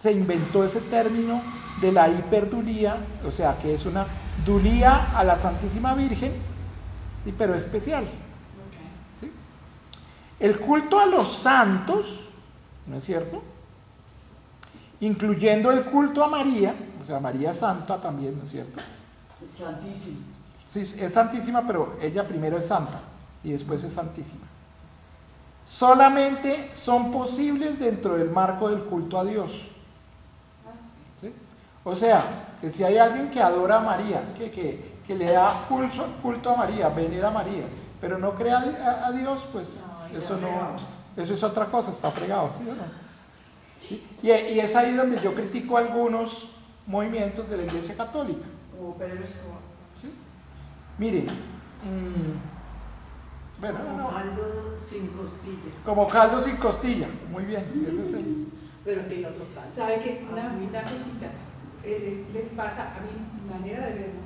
se 0.00 0.12
inventó 0.12 0.62
ese 0.62 0.80
término 0.82 1.42
de 1.80 1.90
la 1.90 2.08
hiperdulía, 2.08 2.96
o 3.26 3.32
sea, 3.32 3.58
que 3.60 3.74
es 3.74 3.84
una 3.84 4.06
dulía 4.44 5.16
a 5.16 5.24
la 5.24 5.36
Santísima 5.36 5.94
Virgen, 5.94 6.32
¿sí? 7.22 7.34
pero 7.36 7.54
especial. 7.54 8.04
¿sí? 9.20 9.30
El 10.40 10.58
culto 10.60 10.98
a 10.98 11.06
los 11.06 11.32
santos, 11.32 12.28
¿no 12.86 12.96
es 12.96 13.04
cierto? 13.04 13.42
Incluyendo 15.00 15.70
el 15.70 15.84
culto 15.84 16.24
a 16.24 16.28
María, 16.28 16.74
o 17.00 17.04
sea, 17.04 17.20
María 17.20 17.52
santa 17.52 18.00
también, 18.00 18.36
¿no 18.36 18.44
es 18.44 18.50
cierto? 18.50 18.80
Santísimo. 19.58 20.18
Sí, 20.66 20.80
es 20.80 21.12
santísima, 21.12 21.66
pero 21.66 21.96
ella 22.02 22.26
primero 22.26 22.58
es 22.58 22.66
santa 22.66 23.00
y 23.42 23.52
después 23.52 23.82
es 23.84 23.92
santísima. 23.92 24.44
Solamente 25.64 26.70
son 26.74 27.10
posibles 27.10 27.78
dentro 27.78 28.16
del 28.16 28.30
marco 28.30 28.68
del 28.68 28.80
culto 28.84 29.18
a 29.18 29.24
Dios. 29.24 29.64
O 31.84 31.94
sea, 31.94 32.22
que 32.60 32.70
si 32.70 32.84
hay 32.84 32.98
alguien 32.98 33.30
que 33.30 33.40
adora 33.40 33.78
a 33.78 33.80
María, 33.80 34.22
que, 34.36 34.50
que- 34.50 34.98
que 35.06 35.14
le 35.14 35.30
da 35.32 35.64
culto, 35.68 36.04
culto 36.20 36.50
a 36.50 36.56
María, 36.56 36.88
venera 36.90 37.28
a 37.28 37.30
María, 37.30 37.64
pero 38.00 38.18
no 38.18 38.34
crea 38.34 38.58
a, 38.58 39.06
a 39.06 39.12
Dios, 39.12 39.46
pues 39.52 39.80
eso 40.14 40.36
no, 40.36 41.22
eso 41.22 41.32
es 41.34 41.42
otra 41.42 41.66
cosa, 41.66 41.90
está 41.90 42.10
fregado, 42.10 42.50
¿sí 42.50 42.62
o 42.68 42.74
no? 42.74 42.82
¿Sí? 43.88 44.06
Y, 44.22 44.28
y 44.28 44.60
es 44.60 44.76
ahí 44.76 44.92
donde 44.94 45.18
yo 45.20 45.34
critico 45.34 45.78
algunos 45.78 46.50
movimientos 46.86 47.48
de 47.48 47.56
la 47.56 47.62
Iglesia 47.62 47.96
Católica. 47.96 48.44
Escobar. 48.74 49.08
¿sí? 49.96 50.12
Miren, 50.98 51.24
mm, 51.24 53.60
bueno, 53.60 53.78
Como 53.80 53.98
no, 53.98 54.08
caldo 54.10 54.74
sin 54.84 55.06
costilla. 55.08 55.72
como 55.84 56.08
caldo 56.08 56.40
sin 56.40 56.56
costilla, 56.56 57.06
muy 57.30 57.44
bien, 57.44 57.86
ese 57.90 58.02
es 58.02 58.12
el... 58.12 58.46
Pero 58.84 59.08
que 59.08 59.20
lo 59.22 59.28
total. 59.30 59.72
¿Sabe 59.72 60.00
que 60.00 60.26
Una, 60.30 60.48
una 60.48 60.82
cosita. 60.82 61.28
Eh, 61.96 62.26
les 62.32 62.48
pasa, 62.50 62.94
a 62.96 63.00
mi 63.00 63.50
manera 63.50 63.86
de 63.86 63.92
verlo, 63.94 64.20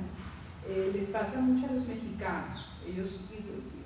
eh, 0.67 0.91
les 0.93 1.07
pasa 1.07 1.39
mucho 1.39 1.67
a 1.67 1.71
los 1.73 1.87
mexicanos. 1.87 2.65
Ellos, 2.87 3.25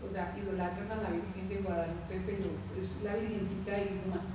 o 0.08 0.12
sea, 0.12 0.36
idolatran 0.42 0.92
a 0.92 0.96
la 1.04 1.10
Virgen 1.10 1.48
de 1.50 1.58
Guadalupe, 1.58 2.22
pero 2.26 2.50
es 2.80 3.02
la 3.04 3.16
Virgencita 3.16 3.78
y 3.78 4.02
no 4.06 4.16
más. 4.16 4.26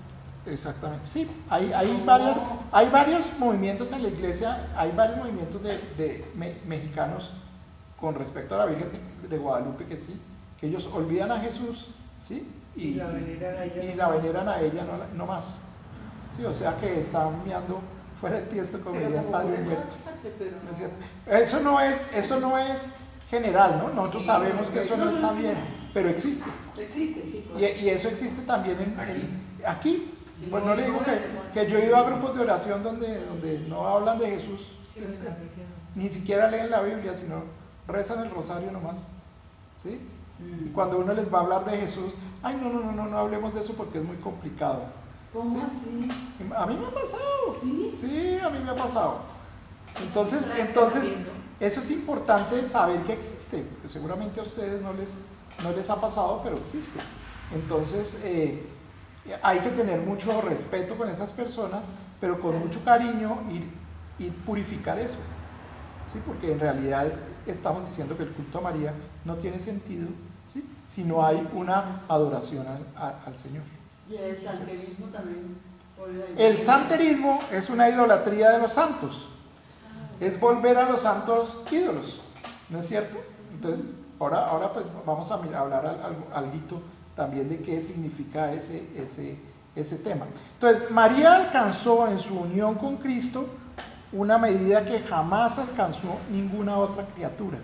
Exactamente, 0.45 1.07
sí, 1.07 1.29
hay, 1.49 1.73
hay, 1.73 2.03
varias, 2.05 2.43
hay 2.73 2.89
varios 2.91 3.31
movimientos 3.39 3.93
en 3.93 4.03
la 4.03 4.09
iglesia, 4.09 4.69
hay 4.77 4.91
varios 4.91 5.19
movimientos 5.19 5.63
de, 5.63 5.79
de 5.97 6.25
me- 6.35 6.57
mexicanos 6.67 7.31
con 8.01 8.17
respecto 8.17 8.57
a 8.57 8.59
la 8.59 8.67
Virgen 8.67 8.89
de, 9.23 9.29
de 9.29 9.39
Guadalupe 9.39 9.85
que 9.87 9.97
sí, 9.97 10.21
que 10.61 10.67
ellos 10.67 10.89
olvidan 10.93 11.31
a 11.31 11.39
Jesús, 11.39 11.89
¿sí? 12.21 12.49
Y, 12.75 12.85
Y 12.87 12.95
la 12.95 13.07
veneran 13.07 13.57
a 13.57 13.65
ella. 13.65 13.85
y 13.85 13.95
la 13.95 14.09
veneran 14.09 14.49
a 14.49 14.61
ella, 14.61 14.83
no, 14.85 15.17
no 15.17 15.27
más. 15.27 15.59
Sí, 16.37 16.45
o 16.45 16.53
sea 16.53 16.77
que 16.81 16.99
están 16.99 17.45
mirando 17.45 17.81
fuera 18.23 18.49
tiesto, 18.49 18.77
el 18.79 18.83
pero 18.85 19.11
¿No 19.11 20.63
no. 20.65 20.71
es 20.71 20.77
cierto? 20.79 20.97
Eso 21.27 21.61
no 21.61 21.81
es, 21.81 22.15
eso 22.15 22.39
no 22.41 22.57
es 22.57 22.93
general, 23.29 23.83
¿no? 23.85 23.93
Nosotros 23.93 24.25
sabemos 24.27 24.71
que 24.71 24.81
eso 24.83 24.97
no 24.97 25.11
está 25.11 25.33
bien, 25.33 25.57
pero 25.93 26.09
existe. 26.09 26.49
Existe, 26.79 27.27
sí. 27.27 27.51
Y, 27.59 27.65
y 27.85 27.89
eso 27.91 28.09
existe 28.09 28.43
también 28.43 28.81
en, 28.81 29.01
en- 29.01 29.43
aquí. 29.67 30.09
Sí, 30.39 30.47
Pues 30.51 30.65
no 30.65 30.75
le 30.77 30.85
digo 30.85 31.01
que, 31.05 31.19
que 31.61 31.69
yo 31.71 31.79
he 31.79 31.87
ido 31.87 31.97
a 31.97 32.03
grupos 32.05 32.35
de 32.37 32.43
oración 32.43 32.83
donde, 32.85 33.25
donde 33.27 33.59
no 33.69 33.87
hablan 33.89 34.19
de 34.19 34.29
Jesús, 34.29 34.69
ni 35.95 36.09
siquiera 36.09 36.49
leen 36.51 36.71
la 36.71 36.81
Biblia, 36.83 37.15
sino 37.15 37.43
rezan 37.89 38.25
el 38.25 38.31
rosario 38.31 38.71
nomás. 38.71 39.09
¿Sí? 39.83 40.01
Y 40.65 40.69
cuando 40.71 40.99
uno 40.99 41.13
les 41.13 41.33
va 41.33 41.39
a 41.39 41.43
hablar 41.43 41.65
de 41.65 41.77
Jesús, 41.77 42.15
ay, 42.43 42.57
no, 42.61 42.69
no, 42.71 42.81
no, 42.81 42.93
no, 42.93 43.07
no 43.07 43.19
hablemos 43.19 43.53
de 43.55 43.61
eso 43.61 43.75
porque 43.75 43.99
es 43.99 44.05
muy 44.05 44.17
complicado. 44.17 44.85
¿Cómo 45.33 45.51
Sí. 45.51 45.63
así? 45.67 46.53
A 46.57 46.67
mí 46.67 46.77
me 46.77 46.87
ha 46.87 46.91
pasado. 46.91 47.57
¿Sí? 47.61 47.95
Sí, 47.99 48.39
a 48.43 48.51
mí 48.51 48.59
me 48.63 48.71
ha 48.71 48.77
pasado. 48.77 49.21
Entonces, 50.03 50.47
entonces, 50.59 51.15
eso 51.61 51.81
es 51.81 51.91
importante 51.91 52.65
saber 52.67 53.03
que 53.05 53.13
existe, 53.13 53.59
porque 53.73 53.89
seguramente 53.89 54.41
a 54.41 54.43
ustedes 54.43 54.81
no 54.83 54.93
les, 54.93 55.21
no 55.63 55.71
les 55.73 55.89
ha 55.91 56.01
pasado, 56.01 56.41
pero 56.43 56.57
existe. 56.59 56.99
Entonces, 57.55 58.21
eh, 58.25 58.67
hay 59.43 59.61
que 59.61 59.71
tener 59.71 60.01
mucho 60.01 60.41
respeto 60.41 60.97
con 60.97 61.09
esas 61.09 61.31
personas, 61.31 61.87
pero 62.21 62.41
con 62.41 62.59
mucho 62.59 62.83
cariño 62.85 63.39
y, 63.51 64.25
y 64.25 64.31
purificar 64.31 64.99
eso. 64.99 65.19
¿sí? 66.13 66.21
Porque 66.27 66.53
en 66.53 66.61
realidad 66.61 67.13
estamos 67.47 67.87
diciendo 67.87 68.17
que 68.17 68.25
el 68.25 68.31
culto 68.33 68.59
a 68.59 68.61
María 68.63 68.93
no 69.25 69.35
tiene 69.37 69.61
sentido 69.61 70.09
¿sí? 70.45 70.65
si 70.87 71.05
no 71.05 71.25
hay 71.25 71.47
una 71.55 71.85
adoración 72.09 72.67
al, 72.67 72.87
a- 72.97 73.21
al 73.27 73.37
Señor. 73.39 73.63
El 74.19 74.37
santerismo 74.37 75.07
también. 75.07 75.57
El 76.37 76.59
santerismo 76.59 77.41
es 77.51 77.71
una 77.71 77.89
idolatría 77.89 78.51
de 78.51 78.59
los 78.59 78.73
santos. 78.73 79.29
Es 80.21 80.39
volver 80.41 80.77
a 80.79 80.89
los 80.89 81.01
santos 81.01 81.65
ídolos. 81.71 82.21
¿No 82.69 82.79
es 82.81 82.87
cierto? 82.89 83.19
Entonces, 83.55 83.85
ahora, 84.19 84.47
ahora 84.49 84.73
pues 84.73 84.87
vamos 85.07 85.31
a 85.31 85.35
hablar 85.35 85.87
al- 85.87 86.03
al- 86.03 86.45
alguito 86.45 86.81
también 87.15 87.49
de 87.49 87.59
qué 87.61 87.81
significa 87.85 88.53
ese, 88.53 88.89
ese, 88.97 89.37
ese 89.77 89.99
tema. 89.99 90.27
Entonces, 90.55 90.91
María 90.91 91.35
alcanzó 91.37 92.09
en 92.09 92.19
su 92.19 92.39
unión 92.41 92.75
con 92.77 92.97
Cristo 92.97 93.47
una 94.13 94.39
medida 94.39 94.85
que 94.85 95.01
jamás 95.01 95.59
alcanzó 95.59 96.17
ninguna 96.31 96.77
otra 96.79 97.05
criatura. 97.07 97.59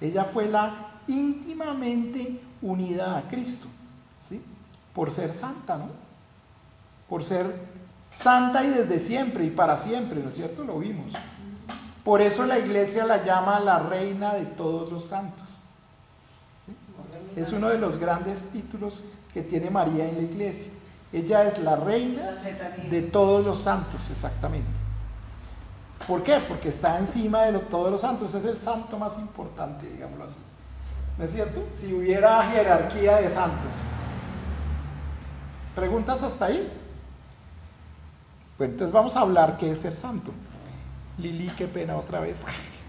Ella 0.00 0.24
fue 0.24 0.46
la 0.46 0.86
íntimamente 1.08 2.40
unida 2.62 3.18
a 3.18 3.22
Cristo, 3.28 3.66
¿sí? 4.20 4.40
Por 4.98 5.12
ser 5.12 5.32
santa, 5.32 5.76
¿no? 5.76 5.90
Por 7.08 7.22
ser 7.22 7.46
santa 8.10 8.64
y 8.64 8.70
desde 8.70 8.98
siempre 8.98 9.44
y 9.44 9.50
para 9.50 9.76
siempre, 9.76 10.20
¿no 10.20 10.28
es 10.28 10.34
cierto? 10.34 10.64
Lo 10.64 10.80
vimos. 10.80 11.12
Por 12.02 12.20
eso 12.20 12.44
la 12.44 12.58
iglesia 12.58 13.06
la 13.06 13.24
llama 13.24 13.60
la 13.60 13.78
reina 13.78 14.34
de 14.34 14.46
todos 14.46 14.90
los 14.90 15.04
santos. 15.04 15.60
¿sí? 16.66 16.74
Es 17.36 17.52
uno 17.52 17.68
de 17.68 17.78
los 17.78 17.98
grandes 17.98 18.50
títulos 18.50 19.04
que 19.32 19.42
tiene 19.42 19.70
María 19.70 20.08
en 20.08 20.16
la 20.16 20.22
iglesia. 20.24 20.66
Ella 21.12 21.44
es 21.44 21.60
la 21.60 21.76
reina 21.76 22.32
de 22.90 23.02
todos 23.02 23.46
los 23.46 23.60
santos, 23.60 24.10
exactamente. 24.10 24.66
¿Por 26.08 26.24
qué? 26.24 26.40
Porque 26.40 26.70
está 26.70 26.98
encima 26.98 27.42
de 27.42 27.56
todos 27.60 27.92
los 27.92 28.00
santos, 28.00 28.34
es 28.34 28.44
el 28.44 28.60
santo 28.60 28.98
más 28.98 29.16
importante, 29.18 29.88
digámoslo 29.88 30.24
así. 30.24 30.40
¿No 31.16 31.24
es 31.24 31.30
cierto? 31.30 31.68
Si 31.72 31.94
hubiera 31.94 32.42
jerarquía 32.42 33.18
de 33.18 33.30
santos. 33.30 33.76
¿Preguntas 35.82 36.24
hasta 36.24 36.46
ahí? 36.46 36.68
Bueno, 38.58 38.72
entonces 38.72 38.92
vamos 38.92 39.14
a 39.14 39.20
hablar 39.20 39.56
qué 39.58 39.70
es 39.70 39.78
ser 39.78 39.94
santo. 39.94 40.32
Lili, 41.18 41.48
qué 41.56 41.68
pena 41.68 41.96
otra 41.96 42.18
vez. 42.18 42.42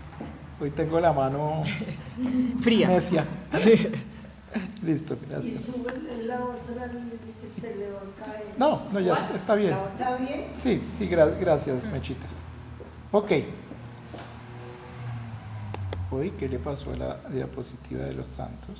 Hoy 0.60 0.72
tengo 0.72 1.00
la 1.00 1.14
mano 1.14 1.64
Fría. 2.62 2.88
necia. 2.88 3.26
Listo, 4.82 5.16
Y 5.24 5.30
gracias. 5.30 5.62
sube 5.66 6.24
la 6.26 6.44
otra 6.44 6.90
que 6.90 7.62
se 7.62 7.76
le 7.76 7.92
va 7.92 8.00
a 8.00 8.26
caer. 8.26 8.54
No, 8.58 8.82
no, 8.92 9.00
ya 9.00 9.14
está, 9.14 9.36
está 9.36 9.54
bien. 9.56 9.78
¿Está 9.94 10.16
bien? 10.18 10.48
Sí, 10.56 10.82
sí, 10.98 11.08
gra- 11.08 11.38
gracias, 11.40 11.86
Mechitas. 11.92 12.40
Ok. 13.12 13.32
Uy, 16.12 16.32
¿qué 16.32 16.50
le 16.50 16.58
pasó 16.58 16.92
a 16.94 16.96
la 16.96 17.16
diapositiva 17.30 18.04
de 18.06 18.14
los 18.14 18.28
santos? 18.28 18.80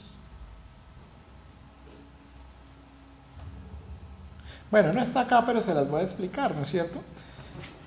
Bueno, 4.72 4.94
no 4.94 5.02
está 5.02 5.22
acá, 5.22 5.44
pero 5.46 5.62
se 5.62 5.74
las 5.74 5.90
voy 5.90 6.02
a 6.02 6.04
explicar, 6.04 6.54
¿no 6.56 6.64
es 6.64 6.70
cierto? 6.70 7.00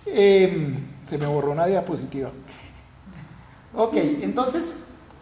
Em, 0.06 0.78
se 1.06 1.16
me 1.18 1.26
borró 1.26 1.52
una 1.52 1.66
diapositiva. 1.66 2.30
Ok, 3.74 3.94
entonces, 3.94 4.74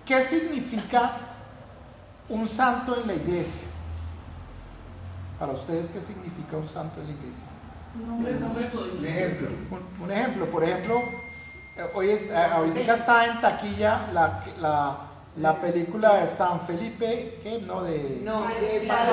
¿qué 0.06 0.22
significa 0.24 1.12
un 2.28 2.48
santo 2.48 2.98
en 3.00 3.06
la 3.06 3.14
iglesia? 3.14 3.68
Para 5.38 5.52
ustedes, 5.52 5.88
¿qué 5.88 6.00
significa 6.02 6.56
un 6.56 6.68
santo 6.68 7.00
en 7.00 7.06
la 7.08 7.12
iglesia? 7.12 7.44
Un 8.98 9.04
ejemplo. 9.04 9.48
Un, 9.70 10.04
un 10.04 10.10
ejemplo, 10.12 10.46
por 10.50 10.64
ejemplo, 10.64 11.02
eh, 11.76 11.82
hoy 11.94 12.10
es- 12.10 12.24
eh, 12.30 12.36
ahorita 12.36 12.94
está 12.94 13.26
en 13.26 13.40
taquilla 13.40 14.08
la, 14.12 14.42
la, 14.60 14.96
la 15.36 15.60
película 15.60 16.14
de 16.20 16.26
San 16.26 16.60
Felipe, 16.60 17.40
¿qué? 17.42 17.60
No, 17.66 17.82
de 17.82 18.20
No, 18.24 18.42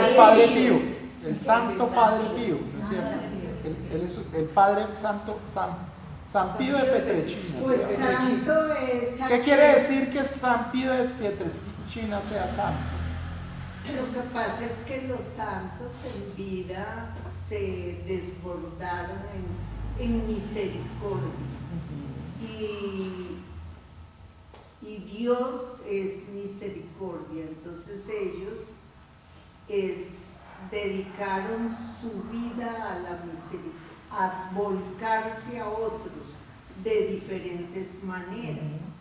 de 0.09 0.15
Padre 0.15 0.47
Pío. 0.47 0.96
El 1.25 1.39
Santo 1.39 1.87
Padre 1.87 2.29
Pío, 2.35 2.59
¿no 2.73 2.79
es 2.79 2.87
cierto? 2.87 3.09
Él, 3.65 3.75
él 3.93 4.01
es 4.07 4.19
el 4.33 4.45
Padre 4.45 4.85
Santo 4.95 5.39
San, 5.43 5.69
San 6.23 6.57
Pío 6.57 6.77
de 6.77 6.83
Petrechina. 6.83 7.59
Pues 7.61 7.81
santo 7.97 8.73
es... 8.75 9.19
¿Qué 9.27 9.41
quiere 9.41 9.73
decir 9.73 10.11
que 10.11 10.23
San 10.23 10.71
Pío 10.71 10.93
de 10.93 11.05
Petrechina 11.05 12.21
sea 12.21 12.47
santo? 12.47 12.79
Lo 13.95 14.11
que 14.13 14.27
pasa 14.33 14.65
es 14.65 14.85
que 14.85 15.07
los 15.07 15.23
santos 15.23 15.93
en 16.03 16.35
vida 16.35 17.15
se 17.49 18.03
desbordaron 18.05 19.17
en, 19.99 20.03
en 20.03 20.27
misericordia. 20.27 21.31
Y, 22.41 23.39
y 24.85 24.97
Dios 24.97 25.81
es 25.87 26.27
misericordia. 26.29 27.45
Entonces 27.45 28.09
ellos 28.09 28.57
es, 29.69 30.26
dedicaron 30.71 31.75
su 32.01 32.23
vida 32.31 32.91
a 32.91 32.99
la 32.99 33.23
misericordia, 33.23 33.87
a 34.09 34.51
volcarse 34.53 35.59
a 35.59 35.69
otros 35.69 36.35
de 36.83 37.07
diferentes 37.07 38.03
maneras. 38.03 38.93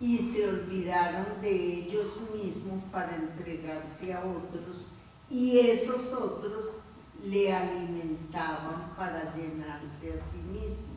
Y 0.00 0.18
se 0.18 0.48
olvidaron 0.48 1.40
de 1.40 1.50
ellos 1.50 2.20
mismos 2.34 2.82
para 2.90 3.14
entregarse 3.14 4.12
a 4.12 4.20
otros. 4.24 4.86
Y 5.30 5.58
esos 5.58 6.12
otros 6.12 6.78
le 7.24 7.54
alimentaban 7.54 8.92
para 8.96 9.32
llenarse 9.32 10.12
a 10.12 10.16
sí 10.16 10.38
mismos. 10.52 10.92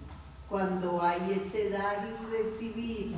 Cuando 0.50 1.02
hay 1.02 1.34
ese 1.36 1.70
dar 1.70 2.08
y 2.08 2.32
recibir 2.32 3.16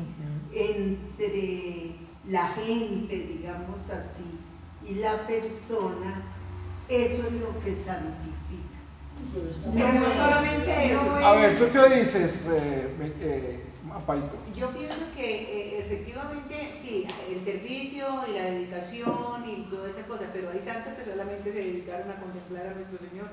entre 0.54 1.96
la 2.26 2.48
gente, 2.50 3.16
digamos 3.16 3.90
así, 3.90 4.26
y 4.86 4.96
la 4.96 5.26
persona, 5.28 6.24
eso 6.90 7.24
es 7.28 7.34
lo 7.34 7.60
que 7.64 7.74
santifica. 7.74 8.78
Pero 9.74 9.94
no 9.94 10.06
solamente 10.06 10.94
eso. 10.94 11.16
A 11.26 11.32
ver, 11.34 11.58
¿tú 11.58 11.66
qué 11.74 12.00
dices, 12.00 12.48
eh, 12.52 13.14
eh, 13.22 13.64
Amparito? 13.94 14.38
Yo 14.56 14.70
pienso 14.72 14.98
que 15.16 15.26
eh, 15.42 15.80
efectivamente 15.86 16.72
sí, 16.74 17.06
el 17.32 17.44
servicio 17.44 18.06
y 18.30 18.34
la 18.38 18.46
dedicación 18.46 19.44
y 19.50 19.64
todas 19.70 19.90
estas 19.92 20.06
cosas, 20.06 20.28
pero 20.34 20.50
hay 20.52 20.60
santos 20.60 20.94
que 20.98 21.10
solamente 21.10 21.52
se 21.52 21.60
dedicaron 21.60 22.10
a 22.12 22.16
contemplar 22.16 22.68
a 22.68 22.74
nuestro 22.76 23.00
Señor. 23.10 23.28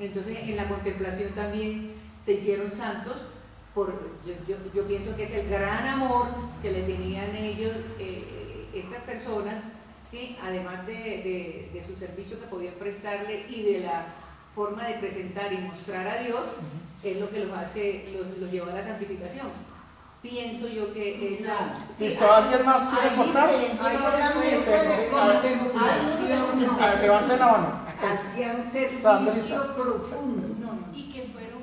Entonces 0.00 0.36
en 0.48 0.56
la 0.56 0.68
contemplación 0.68 1.30
también 1.30 1.92
se 2.20 2.32
hicieron 2.34 2.70
santos, 2.70 3.14
por, 3.74 3.88
yo, 4.26 4.34
yo- 4.46 4.56
yo 4.74 4.86
pienso 4.86 5.16
que 5.16 5.22
es 5.22 5.30
el 5.32 5.48
gran 5.48 5.86
amor 5.86 6.26
que 6.60 6.70
le 6.72 6.82
tenían 6.82 7.34
ellos, 7.34 7.72
eh, 7.98 8.66
estas 8.74 9.02
personas, 9.02 9.62
¿sí? 10.08 10.36
además 10.42 10.86
de, 10.86 10.92
de- 10.94 11.70
de 11.72 11.84
su 11.86 11.96
servicio 11.96 12.38
que 12.40 12.46
podían 12.46 12.74
prestarle 12.74 13.46
y 13.48 13.62
de 13.62 13.80
la 13.80 14.06
forma 14.54 14.86
de 14.86 14.94
presentar 14.94 15.52
y 15.52 15.58
mostrar 15.58 16.06
a 16.06 16.22
Dios, 16.22 16.40
es 17.02 17.16
lo 17.18 17.30
que 17.30 17.40
los 17.44 17.56
hace, 17.56 18.04
los, 18.16 18.38
los 18.38 18.50
lleva 18.52 18.72
a 18.72 18.76
la 18.76 18.82
santificación. 18.82 19.46
Pienso 20.22 20.68
yo 20.68 20.92
que 20.94 21.34
esa... 21.34 21.56
sí, 21.90 22.04
¿Listo? 22.10 22.32
¿Alguien 22.32 22.64
más 22.64 22.88
quiere 22.88 23.08
Hay 23.08 23.16
contar? 23.16 23.50
levanten 27.02 27.38
la 27.40 27.46
mano. 27.46 27.80
hacían 28.08 28.70
servicio 28.70 29.74
profundo. 29.74 30.46
Y 30.94 31.10
que 31.12 31.22
fueron 31.32 31.62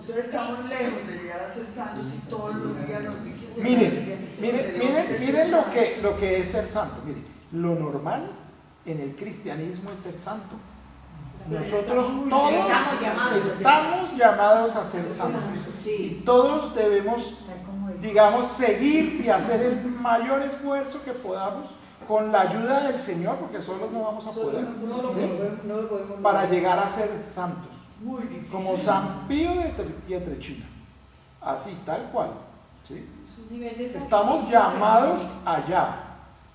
Entonces 0.00 0.24
estamos 0.26 0.68
lejos 0.68 1.06
de 1.06 1.14
llegar 1.14 1.40
a 1.40 1.54
ser 1.54 1.66
santos 1.66 2.06
y 2.14 2.28
todos 2.28 2.54
los 2.56 2.86
días 2.86 3.02
nos 3.04 3.24
dicen... 3.24 3.62
Miren, 3.64 4.28
miren, 4.40 4.78
miren, 4.78 5.16
miren 5.20 5.50
lo 5.50 5.70
que, 5.70 5.98
lo 6.02 6.16
que 6.18 6.38
es 6.38 6.46
ser 6.50 6.66
santo. 6.66 7.00
Miren, 7.06 7.24
lo 7.52 7.74
normal 7.74 8.22
en 8.84 9.00
el 9.00 9.14
cristianismo 9.16 9.90
es 9.90 9.98
ser 10.00 10.16
santo. 10.16 10.56
Nosotros 11.48 12.06
todos 12.30 12.52
Estamos 13.44 14.16
llamados. 14.16 14.76
a 14.76 14.84
ser 14.84 15.08
santos. 15.08 15.42
Y 15.86 16.22
todos 16.24 16.74
debemos, 16.74 17.34
digamos, 18.00 18.46
seguir 18.46 19.20
y 19.24 19.28
hacer 19.28 19.60
el 19.60 19.84
mayor 19.84 20.40
esfuerzo 20.42 21.02
que 21.04 21.12
podamos 21.12 21.66
con 22.06 22.30
la 22.32 22.42
ayuda 22.42 22.88
del 22.88 23.00
Señor, 23.00 23.36
porque 23.36 23.60
solos 23.62 23.90
no 23.92 24.02
vamos 24.02 24.26
a 24.26 24.30
poder, 24.30 24.66
para 26.22 26.48
llegar 26.48 26.78
a 26.78 26.88
ser 26.88 27.10
santos. 27.22 27.70
Como 28.50 28.76
San 28.78 29.26
Pío 29.28 29.52
de 29.54 29.72
Tre- 29.76 29.94
Pietrelcina. 30.06 30.66
Así, 31.40 31.76
tal 31.86 32.02
cual. 32.12 32.30
¿sí? 32.86 33.04
Estamos 33.94 34.48
llamados 34.50 35.22
allá. 35.44 36.11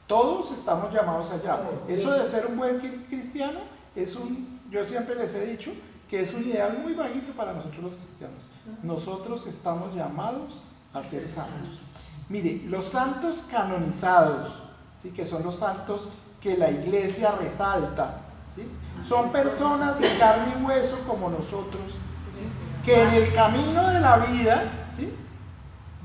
Todos 0.07 0.51
estamos 0.51 0.93
llamados 0.93 1.31
allá. 1.31 1.59
Eso 1.87 2.11
de 2.11 2.25
ser 2.25 2.45
un 2.47 2.57
buen 2.57 2.81
cri- 2.81 3.05
cristiano 3.07 3.59
es 3.95 4.15
un, 4.15 4.59
yo 4.71 4.83
siempre 4.85 5.15
les 5.15 5.33
he 5.35 5.45
dicho, 5.45 5.71
que 6.09 6.21
es 6.21 6.33
un 6.33 6.43
ideal 6.45 6.79
muy 6.81 6.93
bajito 6.93 7.33
para 7.33 7.53
nosotros 7.53 7.83
los 7.83 7.95
cristianos. 7.95 8.43
Nosotros 8.83 9.45
estamos 9.47 9.93
llamados 9.93 10.61
a 10.93 11.03
ser 11.03 11.27
santos. 11.27 11.79
Mire, 12.29 12.61
los 12.67 12.85
santos 12.87 13.45
canonizados, 13.51 14.51
¿sí? 14.95 15.11
que 15.11 15.25
son 15.25 15.43
los 15.43 15.55
santos 15.57 16.09
que 16.41 16.55
la 16.57 16.69
iglesia 16.71 17.31
resalta, 17.31 18.21
¿sí? 18.55 18.67
son 19.07 19.31
personas 19.31 19.99
de 19.99 20.17
carne 20.17 20.53
y 20.59 20.63
hueso 20.63 20.97
como 21.07 21.29
nosotros, 21.29 21.91
¿sí? 22.33 22.43
que 22.85 23.01
en 23.03 23.09
el 23.09 23.33
camino 23.33 23.89
de 23.89 23.99
la 23.99 24.17
vida 24.17 24.85
¿sí? 24.95 25.13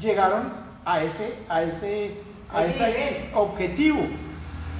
llegaron 0.00 0.52
a 0.84 1.02
ese, 1.02 1.44
a 1.48 1.62
ese, 1.62 2.20
a 2.52 2.58
A 2.58 2.64
ese 2.66 2.88
ese 2.88 3.00
nivel. 3.20 3.34
objetivo, 3.34 4.00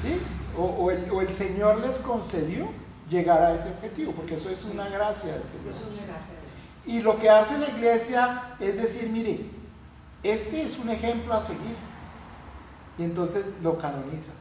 ¿sí? 0.00 0.18
O, 0.56 0.62
o 0.64 0.90
el, 0.90 1.10
o 1.10 1.20
el 1.20 1.30
Señor 1.30 1.80
les 1.80 1.98
concedió 1.98 2.68
llegar 3.08 3.42
a 3.42 3.54
ese 3.54 3.68
objetivo, 3.68 4.12
porque 4.12 4.34
eso 4.34 4.48
es 4.50 4.64
una 4.64 4.88
gracia 4.88 5.32
del 5.32 5.44
Señor. 5.44 5.68
Es 5.68 5.80
una 5.82 6.06
gracia. 6.06 6.34
Y 6.84 7.00
lo 7.00 7.18
que 7.18 7.30
hace 7.30 7.58
la 7.58 7.68
iglesia 7.68 8.54
es 8.58 8.76
decir, 8.80 9.08
mire, 9.10 9.46
este 10.22 10.62
es 10.62 10.78
un 10.78 10.90
ejemplo 10.90 11.32
a 11.34 11.40
seguir. 11.40 11.76
Y 12.98 13.04
entonces 13.04 13.54
lo 13.62 13.78
canoniza. 13.78 14.32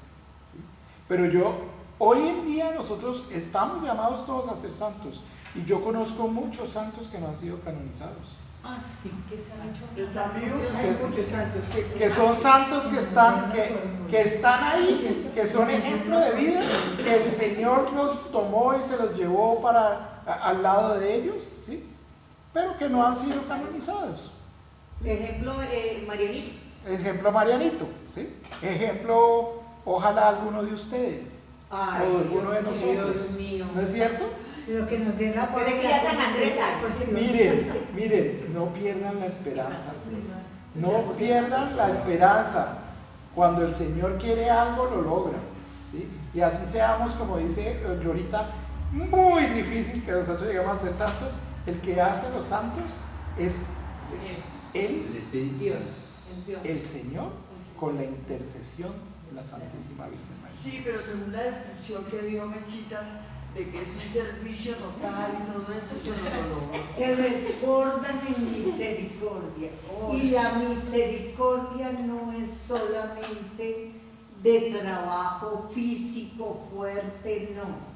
¿sí? 0.51 0.59
Pero 1.07 1.25
yo, 1.25 1.55
hoy 1.99 2.19
en 2.27 2.45
día 2.45 2.73
nosotros 2.75 3.25
estamos 3.31 3.83
llamados 3.83 4.25
todos 4.25 4.47
a 4.47 4.55
ser 4.55 4.71
santos. 4.71 5.21
Y 5.53 5.63
yo 5.65 5.83
conozco 5.83 6.27
muchos 6.27 6.71
santos 6.71 7.07
que 7.07 7.19
no 7.19 7.27
han 7.27 7.35
sido 7.35 7.59
canonizados. 7.61 8.37
Que, 11.73 11.85
que 11.93 12.09
son 12.09 12.35
santos 12.35 12.85
que 12.87 12.99
están, 12.99 13.51
que, 13.51 13.75
que 14.09 14.21
están 14.21 14.63
ahí, 14.63 15.31
que 15.33 15.47
son 15.47 15.69
ejemplo 15.69 16.19
de 16.19 16.31
vida, 16.33 16.61
que 16.97 17.23
el 17.23 17.31
Señor 17.31 17.91
los 17.93 18.31
tomó 18.31 18.75
y 18.75 18.83
se 18.83 18.97
los 18.97 19.15
llevó 19.17 19.61
para 19.61 20.21
a- 20.27 20.49
al 20.49 20.61
lado 20.61 20.99
de 20.99 21.15
ellos, 21.15 21.43
¿sí? 21.65 21.87
pero 22.53 22.77
que 22.77 22.87
no 22.89 23.05
han 23.05 23.15
sido 23.15 23.41
canonizados. 23.47 24.31
Ejemplo, 25.03 25.53
eh, 25.71 26.03
Marianito. 26.07 26.51
Ejemplo 26.85 27.31
Marianito, 27.31 27.87
¿sí? 28.07 28.35
Ejemplo, 28.61 29.61
ojalá 29.85 30.29
alguno 30.29 30.61
de 30.63 30.73
ustedes, 30.73 31.43
Ay, 31.71 32.01
o 32.13 32.17
alguno 32.19 32.51
de 32.51 32.61
nosotros, 32.61 33.15
Dios 33.15 33.31
mío. 33.31 33.65
¿no 33.73 33.81
es 33.81 33.91
cierto? 33.91 34.25
Lo 34.67 34.87
que 34.87 34.99
nos 34.99 35.17
dé 35.17 35.33
la 35.35 35.53
Pero 35.53 35.65
que 35.65 35.83
ya 35.83 36.01
San 36.01 36.19
Andrés 36.19 36.53
sabe. 36.55 37.11
Miren, 37.11 37.71
miren, 37.95 38.53
no 38.53 38.71
pierdan 38.73 39.19
la 39.19 39.25
esperanza. 39.25 39.93
No 40.75 41.11
pierdan 41.13 41.75
la 41.75 41.89
esperanza. 41.89 42.77
Cuando 43.35 43.65
el 43.65 43.73
Señor 43.73 44.17
quiere 44.17 44.49
algo, 44.49 44.85
lo 44.85 45.01
logra. 45.01 45.37
¿sí? 45.91 46.07
Y 46.33 46.41
así 46.41 46.65
seamos, 46.65 47.13
como 47.13 47.37
dice 47.37 47.71
eh, 47.71 47.99
Glorita, 48.01 48.49
muy 48.91 49.45
difícil 49.45 50.03
que 50.03 50.11
nosotros 50.11 50.47
lleguemos 50.47 50.77
a 50.77 50.81
ser 50.81 50.93
santos. 50.93 51.33
El 51.65 51.79
que 51.79 52.01
hace 52.01 52.29
los 52.31 52.45
santos 52.45 52.91
es 53.37 53.63
Él 54.73 55.05
El 55.09 55.17
Espíritu 55.17 55.57
Dios. 55.59 55.81
El 56.63 56.81
Señor 56.81 57.29
con 57.79 57.97
la 57.97 58.03
intercesión 58.03 58.91
de 59.29 59.35
la 59.35 59.43
Santísima 59.43 60.05
Virgen 60.05 60.41
María. 60.41 60.57
Sí, 60.63 60.81
pero 60.83 61.01
según 61.01 61.31
la 61.31 61.43
descripción 61.43 62.05
que 62.05 62.21
dio 62.27 62.45
Mechitas, 62.45 63.05
de 63.55 63.69
que 63.69 63.81
es 63.81 63.87
un 63.89 64.13
servicio 64.13 64.75
total 64.75 65.31
y 65.39 65.51
todo 65.51 65.77
eso, 65.77 65.95
pero 66.03 66.15
no 66.47 66.71
lo 66.71 66.95
Se 66.95 67.15
desbordan 67.15 68.21
en 68.27 68.65
misericordia. 68.65 69.71
Y 70.13 70.31
la 70.31 70.53
misericordia 70.53 71.91
no 71.91 72.31
es 72.31 72.49
solamente 72.49 73.91
de 74.41 74.79
trabajo 74.79 75.69
físico 75.73 76.65
fuerte, 76.73 77.53
no. 77.55 77.91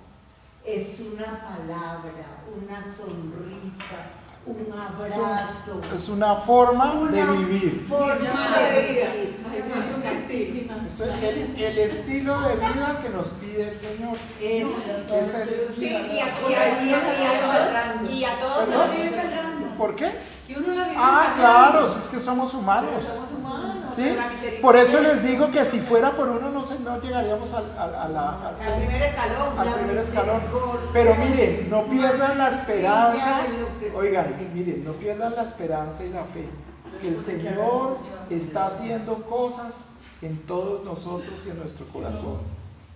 Es 0.66 1.00
una 1.00 1.40
palabra, 1.42 2.44
una 2.58 2.82
sonrisa, 2.82 4.12
un 4.46 4.74
abrazo. 4.74 5.82
Es 5.94 6.10
una 6.10 6.36
forma 6.36 6.94
una 6.94 7.12
de 7.12 7.38
vivir. 7.38 7.86
Forma 7.88 8.58
de 8.58 8.82
vivir. 8.82 9.45
Eso 10.96 11.04
es 11.12 11.24
el, 11.24 11.62
el 11.62 11.78
estilo 11.80 12.40
de 12.40 12.56
vida 12.56 13.00
que 13.04 13.10
nos 13.10 13.28
pide 13.32 13.70
el 13.70 13.78
Señor. 13.78 14.16
Es, 14.42 14.66
Ese 14.66 15.44
es- 15.44 15.76
Sí, 15.78 15.90
y 15.90 15.94
a, 15.94 16.00
y 16.00 16.20
a- 16.20 16.22
y 16.50 16.54
a- 16.56 16.84
y 16.90 16.94
a 16.94 17.42
todos, 17.42 18.12
y 18.14 18.24
a 18.24 18.40
todos 18.40 18.66
¿Perdón? 18.66 18.88
nos 18.88 18.96
vive 18.96 19.76
¿Por 19.78 19.96
qué? 19.98 20.12
Que 20.48 20.54
uno 20.58 20.74
la 20.74 20.84
vive 20.86 20.96
Ah, 20.98 21.34
claro, 21.36 21.90
si 21.90 22.00
es 22.00 22.06
que 22.08 22.18
somos 22.22 22.54
humanos. 22.54 22.92
somos 23.06 23.30
humanos. 23.38 23.92
¿Sí? 23.94 24.18
Por 24.62 24.78
eso 24.78 25.02
les 25.02 25.22
digo 25.22 25.52
que 25.52 25.66
si 25.66 25.82
fuera 25.82 26.12
por 26.12 26.30
uno 26.30 26.50
no, 26.50 26.64
se, 26.64 26.80
no 26.80 27.02
llegaríamos 27.02 27.52
al, 27.54 27.66
al- 27.78 27.96
a 27.96 28.08
la- 28.08 28.30
al- 28.48 28.62
Al 28.62 28.78
primer 28.78 29.02
escalón. 29.04 29.60
al 29.60 29.74
primer 29.74 29.98
escalón. 29.98 30.42
Pero 30.94 31.16
miren, 31.16 31.70
no 31.70 31.84
pierdan 31.88 32.38
la 32.38 32.48
esperanza. 32.50 33.42
Oigan, 33.96 34.34
miren, 34.54 34.86
no 34.86 34.94
pierdan 34.94 35.36
la 35.36 35.44
esperanza 35.44 36.06
y 36.06 36.10
la 36.12 36.24
fe. 36.24 36.48
Que 37.02 37.10
el 37.10 37.20
Señor 37.20 37.98
está 38.30 38.68
haciendo 38.68 39.16
cosas 39.26 39.90
en 40.26 40.38
todos 40.46 40.84
nosotros 40.84 41.42
y 41.46 41.50
en 41.50 41.60
nuestro 41.60 41.86
corazón. 41.88 42.38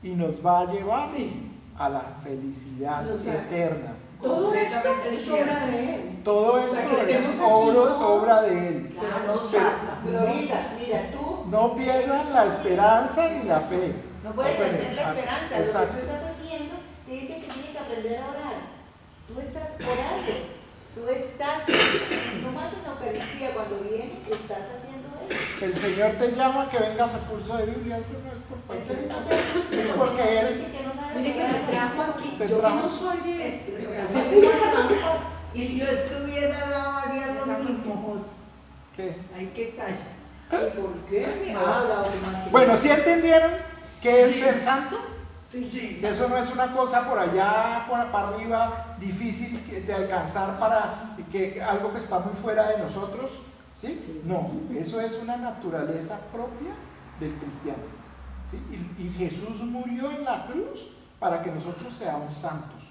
Y 0.01 0.09
nos 0.09 0.45
va 0.45 0.61
a 0.61 0.71
llevar 0.71 1.09
a 1.77 1.89
la 1.89 2.01
felicidad 2.23 3.09
O 3.09 3.17
sea, 3.17 3.35
eterna. 3.35 3.93
Todo 4.21 4.53
esto 4.53 4.89
es 5.09 5.29
obra 5.29 5.65
de 5.67 5.95
él. 5.95 6.19
Todo 6.23 6.69
sea, 6.69 6.83
esto 6.83 6.95
que 6.95 7.11
es 7.11 7.17
estemos 7.17 7.35
aquí 7.35 7.43
obra, 7.49 8.07
obra 8.07 8.41
de 8.41 8.67
Él. 8.67 8.97
Pero 8.99 9.33
no 9.33 9.39
Pero 9.39 9.39
sana. 9.39 10.01
Glorita, 10.03 10.75
mira, 10.77 11.11
tú 11.11 11.45
no 11.49 11.75
pierdan 11.75 12.33
la 12.33 12.45
esperanza 12.45 13.29
ni 13.29 13.43
la 13.43 13.61
fe. 13.61 13.93
no 14.23 14.31
puedes 14.33 14.57
perder 14.57 14.93
la 14.95 15.09
esperanza. 15.09 15.57
Lo 15.57 15.63
exacto. 15.63 15.95
que 15.95 16.01
tú 16.01 16.11
estás 16.11 16.31
haciendo 16.31 16.75
te 17.05 17.11
dice 17.13 17.35
que 17.35 17.47
tienes 17.47 17.69
que 17.71 17.79
aprender 17.79 18.19
a 18.19 18.27
orar. 18.27 18.55
Tú 19.27 19.39
estás 19.39 19.71
orando. 19.79 20.59
Tú 20.95 21.07
estás, 21.07 21.63
no 22.43 22.51
más 22.51 22.73
en 22.73 22.83
la 22.83 22.89
Eucaristía, 22.91 23.53
cuando 23.53 23.79
vienes, 23.79 24.27
estás 24.27 24.67
haciendo. 24.75 24.88
El 25.61 25.77
Señor 25.77 26.11
te 26.13 26.31
llama 26.31 26.63
a 26.63 26.69
que 26.69 26.77
vengas 26.79 27.13
a 27.13 27.19
curso 27.19 27.57
de 27.57 27.65
Biblia, 27.67 27.97
eso 27.97 28.07
no 28.23 28.31
es 28.31 28.39
por 28.49 28.57
cualquier 28.61 29.07
cosa. 29.07 29.33
Es 29.33 29.87
porque 29.89 30.39
Él 30.39 30.65
que 30.71 31.19
Mire 31.19 31.33
que 31.33 31.39
me 31.47 31.59
trajo 31.71 32.01
aquí. 32.03 32.35
Te 32.37 32.47
Yo 32.47 32.55
que 32.55 32.61
trajo. 32.61 32.75
no 32.77 32.89
soy 32.89 33.17
de. 33.19 34.07
Soy 34.11 34.37
humana. 34.37 34.89
Si 35.51 35.77
yo 35.79 35.85
estuviera 35.85 36.67
lado 36.69 36.97
haría 36.99 37.33
lo 37.45 37.45
mismo, 37.63 38.11
José. 38.13 38.31
¿qué? 38.95 39.15
Hay 39.35 39.47
que 39.47 39.75
callar. 39.75 40.19
¿Y 40.51 40.79
por 40.79 40.91
qué 41.09 41.27
me 41.45 41.55
habla 41.55 42.01
o 42.03 42.43
me 42.45 42.51
Bueno, 42.51 42.77
¿sí 42.77 42.89
entendieron 42.89 43.51
qué 44.01 44.21
es 44.25 44.35
ser 44.35 44.57
santo? 44.59 44.97
Sí, 45.51 45.63
sí. 45.63 45.97
Que 45.99 46.09
eso 46.09 46.29
no 46.29 46.37
es 46.37 46.49
una 46.51 46.67
cosa 46.73 47.07
por 47.09 47.17
allá, 47.17 47.85
por 47.89 48.05
para 48.11 48.27
arriba, 48.29 48.95
difícil 48.99 49.59
que- 49.67 49.81
de 49.81 49.93
alcanzar 49.93 50.59
para 50.59 51.15
que 51.31 51.61
algo 51.61 51.91
que 51.91 51.97
está 51.97 52.19
muy 52.19 52.33
fuera 52.35 52.69
de 52.69 52.77
nosotros, 52.83 53.31
¿sí? 53.79 54.21
No, 54.25 54.51
eso 54.75 54.99
es 54.99 55.19
una 55.21 55.37
naturaleza 55.37 56.19
propia 56.31 56.73
del 57.19 57.33
cristiano, 57.35 57.83
¿sí? 58.49 58.57
Y, 58.69 59.03
y 59.03 59.09
Jesús 59.11 59.61
murió 59.61 60.11
en 60.11 60.25
la 60.25 60.47
cruz 60.47 60.89
para 61.19 61.41
que 61.41 61.51
nosotros 61.51 61.93
seamos 61.93 62.33
santos, 62.33 62.83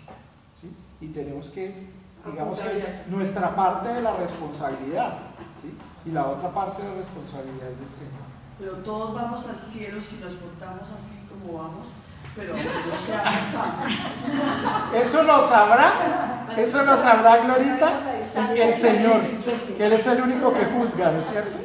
¿sí? 0.54 0.74
Y 1.00 1.08
tenemos 1.08 1.50
que, 1.50 1.88
digamos 2.24 2.58
que 2.58 2.94
nuestra 3.08 3.54
parte 3.54 3.88
de 3.88 4.02
la 4.02 4.16
responsabilidad, 4.16 5.18
¿sí? 5.60 5.76
Y 6.04 6.10
la 6.10 6.26
otra 6.26 6.52
parte 6.52 6.82
de 6.82 6.88
la 6.88 6.94
responsabilidad 6.96 7.70
es 7.70 7.80
del 7.80 7.90
Señor. 7.90 8.28
Pero 8.58 8.72
todos 8.78 9.14
vamos 9.14 9.46
al 9.46 9.58
cielo 9.58 10.00
si 10.00 10.16
nos 10.16 10.32
portamos 10.32 10.82
así 10.82 11.18
como 11.28 11.58
vamos, 11.58 11.86
pero. 12.36 12.54
Eso 15.02 15.22
lo 15.22 15.48
sabrá, 15.48 15.92
eso 16.56 16.82
lo 16.82 16.96
sabrá 16.96 17.38
Glorita 17.38 17.92
y 18.54 18.58
el 18.60 18.74
Señor, 18.74 19.20
que 19.76 19.86
Él 19.86 19.92
es 19.92 20.06
el 20.06 20.22
único 20.22 20.52
que 20.52 20.64
juzga, 20.64 21.12
¿no 21.12 21.18
es 21.18 21.26
cierto? 21.26 21.58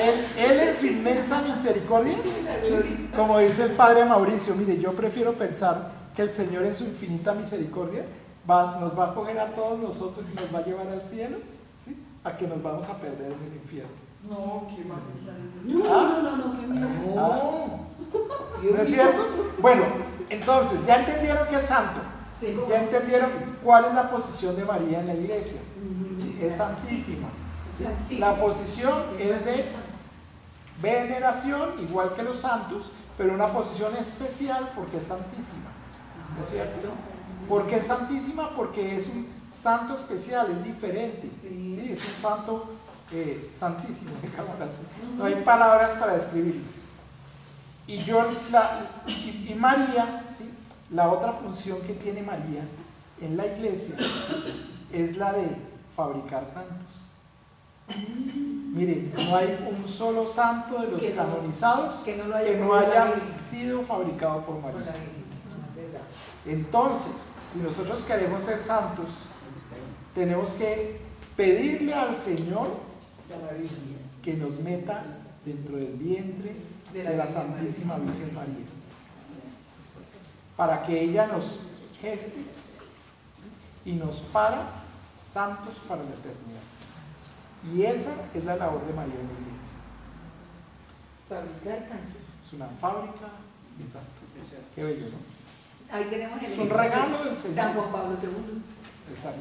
Él, 0.00 0.26
él 0.38 0.60
en 0.60 0.74
su 0.74 0.86
inmensa 0.86 1.40
misericordia, 1.42 2.14
¿sí? 2.62 3.10
como 3.16 3.38
dice 3.38 3.64
el 3.64 3.70
Padre 3.72 4.04
Mauricio, 4.04 4.54
mire, 4.54 4.78
yo 4.78 4.92
prefiero 4.92 5.32
pensar 5.34 5.90
que 6.16 6.22
el 6.22 6.30
Señor 6.30 6.64
en 6.66 6.74
su 6.74 6.84
infinita 6.84 7.32
misericordia 7.32 8.04
va- 8.50 8.78
nos 8.80 8.98
va 8.98 9.10
a 9.10 9.14
coger 9.14 9.38
a 9.38 9.54
todos 9.54 9.78
nosotros 9.78 10.24
y 10.30 10.34
nos 10.34 10.52
va 10.54 10.58
a 10.58 10.64
llevar 10.64 10.88
al 10.88 11.02
cielo, 11.02 11.38
¿sí? 11.84 11.96
a 12.24 12.36
que 12.36 12.46
nos 12.46 12.62
vamos 12.62 12.84
a 12.86 12.96
perder 12.98 13.32
en 13.32 13.46
el 13.50 13.54
infierno. 13.62 13.90
No, 14.28 14.68
¿quién 14.74 14.90
va 14.90 14.96
a 14.96 15.00
pensar 15.00 15.34
en 15.36 15.78
No, 15.78 16.08
no, 16.08 16.22
no, 16.22 16.36
no, 16.36 16.60
qué 16.60 16.66
miedo. 16.66 16.88
¿No 18.62 18.82
es 18.82 18.88
cierto? 18.88 19.26
Bueno, 19.58 19.82
entonces, 20.30 20.86
ya 20.86 20.96
entendieron 21.00 21.48
que 21.48 21.56
es 21.56 21.66
santo. 21.66 22.00
Ya 22.68 22.82
entendieron 22.82 23.30
cuál 23.62 23.84
es 23.86 23.94
la 23.94 24.10
posición 24.10 24.56
de 24.56 24.64
María 24.64 25.00
en 25.00 25.06
la 25.06 25.14
iglesia. 25.14 25.60
Sí, 26.18 26.38
Es 26.40 26.56
santísima. 26.56 27.28
¿sí? 27.70 28.16
La 28.18 28.34
posición 28.34 29.02
es 29.18 29.44
de 29.44 29.64
veneración, 30.80 31.78
igual 31.80 32.14
que 32.14 32.22
los 32.22 32.38
santos, 32.38 32.90
pero 33.16 33.34
una 33.34 33.52
posición 33.52 33.96
especial 33.96 34.72
porque 34.74 34.96
es 34.96 35.06
santísima. 35.06 35.70
¿No 36.36 36.42
es 36.42 36.48
cierto? 36.48 36.88
¿Por 37.48 37.66
qué 37.66 37.76
es 37.76 37.86
santísima? 37.86 38.50
Porque 38.56 38.96
es 38.96 39.06
un 39.06 39.28
santo 39.52 39.94
especial, 39.94 40.50
es 40.50 40.64
diferente. 40.64 41.30
¿sí? 41.40 41.90
Es 41.92 42.00
un 42.00 42.22
santo 42.22 42.64
eh, 43.12 43.50
santísimo, 43.56 44.10
digámoslo 44.22 44.64
así. 44.64 44.82
No 45.16 45.24
hay 45.24 45.34
palabras 45.36 45.92
para 45.92 46.14
describirlo. 46.14 46.62
Y 47.86 47.98
yo, 48.04 48.24
la, 48.50 48.86
y, 49.06 49.46
y 49.50 49.54
María, 49.54 50.24
¿sí? 50.36 50.50
la 50.90 51.10
otra 51.10 51.32
función 51.32 51.80
que 51.82 51.94
tiene 51.94 52.22
María 52.22 52.62
en 53.20 53.36
la 53.36 53.46
iglesia 53.46 53.96
es 54.92 55.16
la 55.16 55.32
de 55.32 55.46
fabricar 55.96 56.46
santos. 56.48 57.06
Miren, 58.72 59.12
no 59.14 59.36
hay 59.36 59.68
un 59.70 59.86
solo 59.88 60.26
santo 60.26 60.80
de 60.80 60.88
los 60.88 61.00
Que 61.00 61.10
no- 61.10 61.16
canonizados 61.22 61.96
que 62.04 62.16
no 62.16 62.34
haya 62.34 62.52
que 62.52 62.56
no 62.56 62.72
sido 63.50 63.82
fabricado 63.82 64.42
por 64.44 64.60
María. 64.60 64.94
Entonces, 66.46 67.12
si 67.52 67.58
nosotros 67.58 68.02
queremos 68.04 68.42
ser 68.42 68.58
santos, 68.60 69.06
tenemos 70.14 70.50
que 70.54 71.00
pedirle 71.36 71.94
al 71.94 72.16
Señor 72.16 72.68
que 74.22 74.34
nos 74.34 74.60
meta 74.60 75.04
dentro 75.44 75.76
del 75.76 75.94
vientre 75.94 76.54
de 76.92 77.16
la, 77.16 77.26
Santísima 77.26 77.96
Virgen 77.96 78.34
María, 78.34 78.66
para 80.56 80.82
que 80.82 81.00
ella 81.00 81.26
nos 81.26 81.60
geste 82.00 82.42
y 83.84 83.92
nos 83.92 84.16
para 84.32 84.82
santos 85.16 85.74
para 85.88 86.02
la 86.02 86.10
eternidad. 86.10 86.62
Y 87.74 87.82
esa 87.82 88.12
es 88.34 88.44
la 88.44 88.56
labor 88.56 88.84
de 88.86 88.92
María 88.92 89.14
en 89.14 89.26
la 89.26 89.32
iglesia. 89.32 89.70
Fabricar 91.28 91.80
santos. 91.80 92.22
Es 92.44 92.52
una 92.52 92.66
fábrica 92.66 93.28
de 93.78 93.84
santos. 93.84 94.22
Qué 94.74 94.82
bello, 94.82 95.06
¿no? 95.06 95.96
Ahí 95.96 96.04
tenemos 96.10 96.42
el 96.42 96.52
Es 96.52 96.58
un 96.58 96.70
regalo 96.70 97.24
del 97.24 97.36
Señor. 97.36 97.56
San 97.56 97.74
Juan 97.74 97.92
Pablo 97.92 98.16
II. 98.22 98.62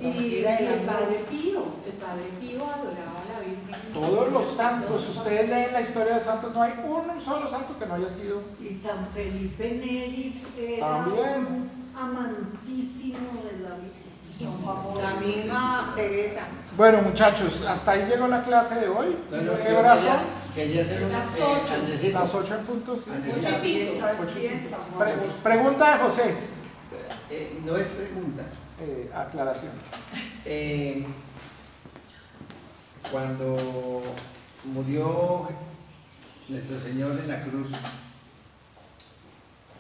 Y 0.01 0.43
el 0.45 0.79
Padre 0.81 1.25
Pío, 1.29 1.63
el 1.85 1.93
Padre 1.93 2.23
Pío 2.39 2.63
adoraba 2.63 3.21
a 3.21 3.33
la 3.33 3.39
Virgen. 3.39 3.93
Todos 3.93 4.31
los 4.31 4.51
santos, 4.51 5.09
ustedes 5.09 5.49
leen 5.49 5.71
la 5.73 5.81
historia 5.81 6.09
de 6.09 6.13
los 6.15 6.23
santos, 6.23 6.53
no 6.53 6.61
hay 6.61 6.73
un 6.83 7.21
solo 7.21 7.47
santo 7.49 7.77
que 7.79 7.85
no 7.85 7.93
haya 7.95 8.09
sido. 8.09 8.41
Y 8.61 8.69
San 8.69 9.07
Felipe 9.13 9.63
Neri 9.71 10.41
era 10.59 10.87
También. 10.87 11.45
un 11.47 11.69
amantísimo 11.95 13.17
de 13.43 13.59
la 13.63 13.75
Virgen. 13.75 14.01
La 15.01 15.19
misma 15.19 15.93
Teresa. 15.95 16.41
Bueno, 16.75 17.01
muchachos, 17.03 17.63
hasta 17.67 17.91
ahí 17.91 18.07
llegó 18.09 18.27
la 18.27 18.43
clase 18.43 18.75
de 18.79 18.87
hoy. 18.89 19.15
¿Qué 19.29 19.45
yo 19.45 19.79
horas 19.79 19.99
quería- 20.55 20.83
son? 20.85 21.11
Las 21.11 21.37
eh, 21.37 21.43
ocho. 21.43 21.73
antecito. 21.75 22.19
Las 22.19 22.35
8 22.35 22.55
en 22.55 22.65
punto, 22.65 22.97
sí. 22.97 23.09
Antecito. 23.11 23.61
¿Quién 23.61 23.99
sabes 23.99 24.19
Ocho 24.19 24.39
y 24.39 25.43
pregunta 25.43 25.91
de 25.97 26.03
José. 26.03 26.35
Eh, 27.31 27.61
no 27.65 27.77
es 27.77 27.87
pregunta. 27.87 28.43
Eh, 28.81 29.09
aclaración. 29.15 29.71
Eh, 30.43 31.05
cuando 33.09 34.01
murió 34.65 35.47
nuestro 36.49 36.77
Señor 36.77 37.17
en 37.17 37.29
la 37.29 37.43
cruz, 37.43 37.69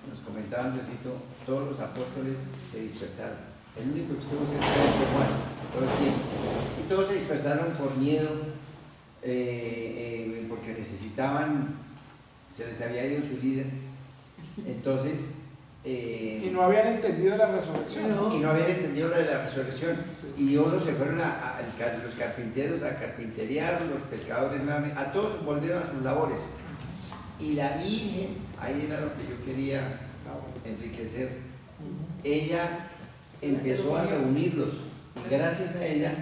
nos 0.09 0.19
comentaba 0.25 0.63
Andresito, 0.65 1.17
todos 1.45 1.71
los 1.71 1.79
apóstoles 1.81 2.39
se 2.71 2.79
dispersaron. 2.79 3.51
El 3.77 3.91
único 3.91 4.13
que 4.13 4.19
estuvo 4.21 4.45
cerca 4.45 4.65
fue 4.65 5.07
Juan, 5.13 5.29
todo 5.73 5.83
el 5.83 5.97
tiempo. 5.99 6.21
Y 6.79 6.89
todos 6.89 7.07
se 7.09 7.15
dispersaron 7.15 7.73
por 7.73 7.97
miedo 7.97 8.29
porque 10.49 10.73
necesitaban, 10.73 11.75
se 12.55 12.65
les 12.67 12.81
había 12.81 13.05
ido 13.07 13.21
su 13.21 13.37
líder. 13.41 13.67
Entonces, 14.65 15.31
eh, 15.83 16.41
Y 16.45 16.49
no 16.51 16.61
habían 16.63 16.87
entendido 16.87 17.37
la 17.37 17.47
resurrección. 17.51 18.05
y 18.33 18.39
no 18.39 18.49
habían 18.49 18.69
entendido 18.71 19.09
la 19.09 19.17
de 19.19 19.25
la 19.31 19.43
resurrección. 19.43 19.95
Y 20.37 20.55
unos 20.57 20.83
se 20.83 20.93
fueron 20.93 21.19
a, 21.21 21.59
los 22.03 22.13
carpinteros 22.15 22.83
a 22.83 22.97
carpinterear, 22.99 23.81
los 23.83 24.01
pescadores 24.03 24.61
nuevamente, 24.63 24.97
a 24.99 25.11
todos 25.11 25.43
volvieron 25.43 25.81
a 25.83 25.85
sus 25.91 26.01
labores. 26.03 26.39
Y 27.39 27.53
la 27.53 27.77
Virgen, 27.77 28.37
ahí 28.59 28.85
era 28.87 29.01
lo 29.01 29.13
que 29.15 29.23
yo 29.29 29.43
quería 29.45 29.99
enriquecer, 30.65 31.29
ella 32.23 32.87
empezó 33.41 33.97
a 33.97 34.03
reunirlos 34.05 34.69
y 35.25 35.33
gracias 35.33 35.75
a 35.77 35.85
ella 35.85 36.13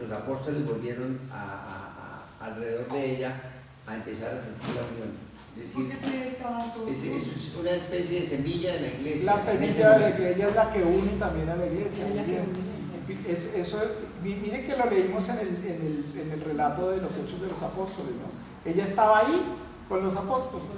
los 0.00 0.10
apóstoles 0.12 0.64
volvieron 0.64 1.18
a, 1.32 1.40
a- 1.42 2.44
a- 2.44 2.46
alrededor 2.46 2.88
de 2.92 3.16
ella 3.16 3.32
a 3.86 3.96
empezar 3.96 4.34
a 4.34 4.40
sentir 4.40 4.68
la 4.76 4.82
unión. 4.82 5.31
Es 6.90 7.02
decir, 7.02 7.52
una 7.60 7.70
especie 7.72 8.20
de 8.20 8.26
semilla 8.26 8.72
de 8.74 8.80
la 8.80 8.88
iglesia. 8.88 9.34
La 9.36 9.44
semilla 9.44 9.90
de 9.90 9.98
la 10.00 10.10
iglesia 10.10 10.48
es 10.48 10.54
la 10.54 10.72
que 10.72 10.82
une 10.82 11.12
también 11.18 11.48
a 11.50 11.56
la 11.56 11.66
iglesia. 11.66 12.04
Es 13.28 13.54
eso, 13.54 13.78
mi- 14.22 14.34
mire 14.36 14.64
que 14.66 14.76
lo 14.76 14.88
leímos 14.88 15.28
en 15.28 15.38
el, 15.40 15.48
en, 15.48 15.64
el, 16.14 16.20
en 16.22 16.32
el 16.32 16.40
relato 16.40 16.90
de 16.90 17.02
los 17.02 17.12
hechos 17.16 17.40
de 17.40 17.48
los 17.48 17.62
apóstoles. 17.62 18.12
¿no? 18.14 18.70
Ella 18.70 18.84
estaba 18.84 19.18
ahí 19.18 19.42
con 19.92 20.02
los 20.04 20.16
apóstoles. 20.16 20.68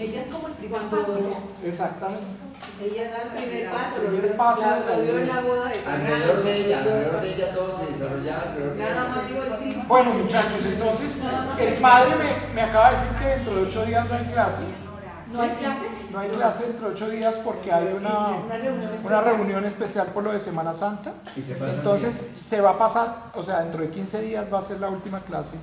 Ella 0.00 0.20
es 0.20 0.28
como 0.28 0.46
el 0.46 0.54
primer 0.54 0.82
paso. 0.82 1.18
Exactamente. 1.64 2.30
Ella 2.80 3.10
da 3.10 3.22
el 3.22 3.42
primer 3.42 3.70
paso, 3.72 3.94
lo 4.04 4.08
Primer 4.10 4.36
paso 4.36 4.60
la- 4.62 4.78
de 4.78 4.86
la 4.86 4.96
lo 4.96 5.02
dio 5.02 5.10
en 5.10 5.16
la 5.16 5.22
iglesia. 5.24 5.40
boda 5.50 5.68
de. 5.68 5.78
Alrededor 5.92 6.44
de 6.44 6.56
ella, 6.66 6.78
alrededor 6.78 7.20
de 7.22 7.34
ella 7.34 7.54
todo 7.54 7.78
se 7.80 7.92
desarrollaba 7.92 8.42
alrededor 8.42 8.74
de 8.76 8.82
Nada 8.84 8.92
ella. 8.94 9.08
más 9.16 9.26
digo 9.28 9.42
el. 9.42 9.82
Bueno, 9.88 10.10
muchachos, 10.14 10.64
entonces 10.64 11.10
el 11.58 11.74
padre 11.74 12.10
me, 12.22 12.54
me 12.54 12.62
acaba 12.62 12.90
de 12.92 12.96
decir 13.00 13.12
que 13.18 13.26
dentro 13.26 13.54
de 13.56 13.62
ocho 13.62 13.84
días 13.84 14.08
no 14.08 14.14
hay 14.14 14.24
clase. 14.26 14.62
¿No 15.32 15.42
hay 15.42 15.50
clase? 15.50 15.86
No 16.12 16.18
hay 16.18 16.28
clase 16.28 16.64
dentro 16.64 16.88
de 16.88 16.94
ocho 16.94 17.08
días 17.08 17.36
porque 17.44 17.72
hay 17.72 17.86
una, 17.94 18.28
Una 18.44 18.56
reunión 18.58 18.74
una 18.86 18.96
especial. 18.96 19.24
reunión 19.24 19.64
especial 19.64 20.06
por 20.08 20.22
lo 20.24 20.32
de 20.32 20.40
Semana 20.40 20.74
Santa. 20.74 21.14
Entonces 21.36 22.20
se 22.44 22.60
va 22.60 22.70
a 22.70 22.78
pasar, 22.78 23.16
o 23.34 23.42
sea, 23.42 23.60
dentro 23.60 23.80
de 23.80 23.90
15 23.90 24.20
días 24.22 24.52
va 24.52 24.58
a 24.58 24.62
ser 24.62 24.78
la 24.80 24.88
última 24.90 25.20
clase 25.20 25.54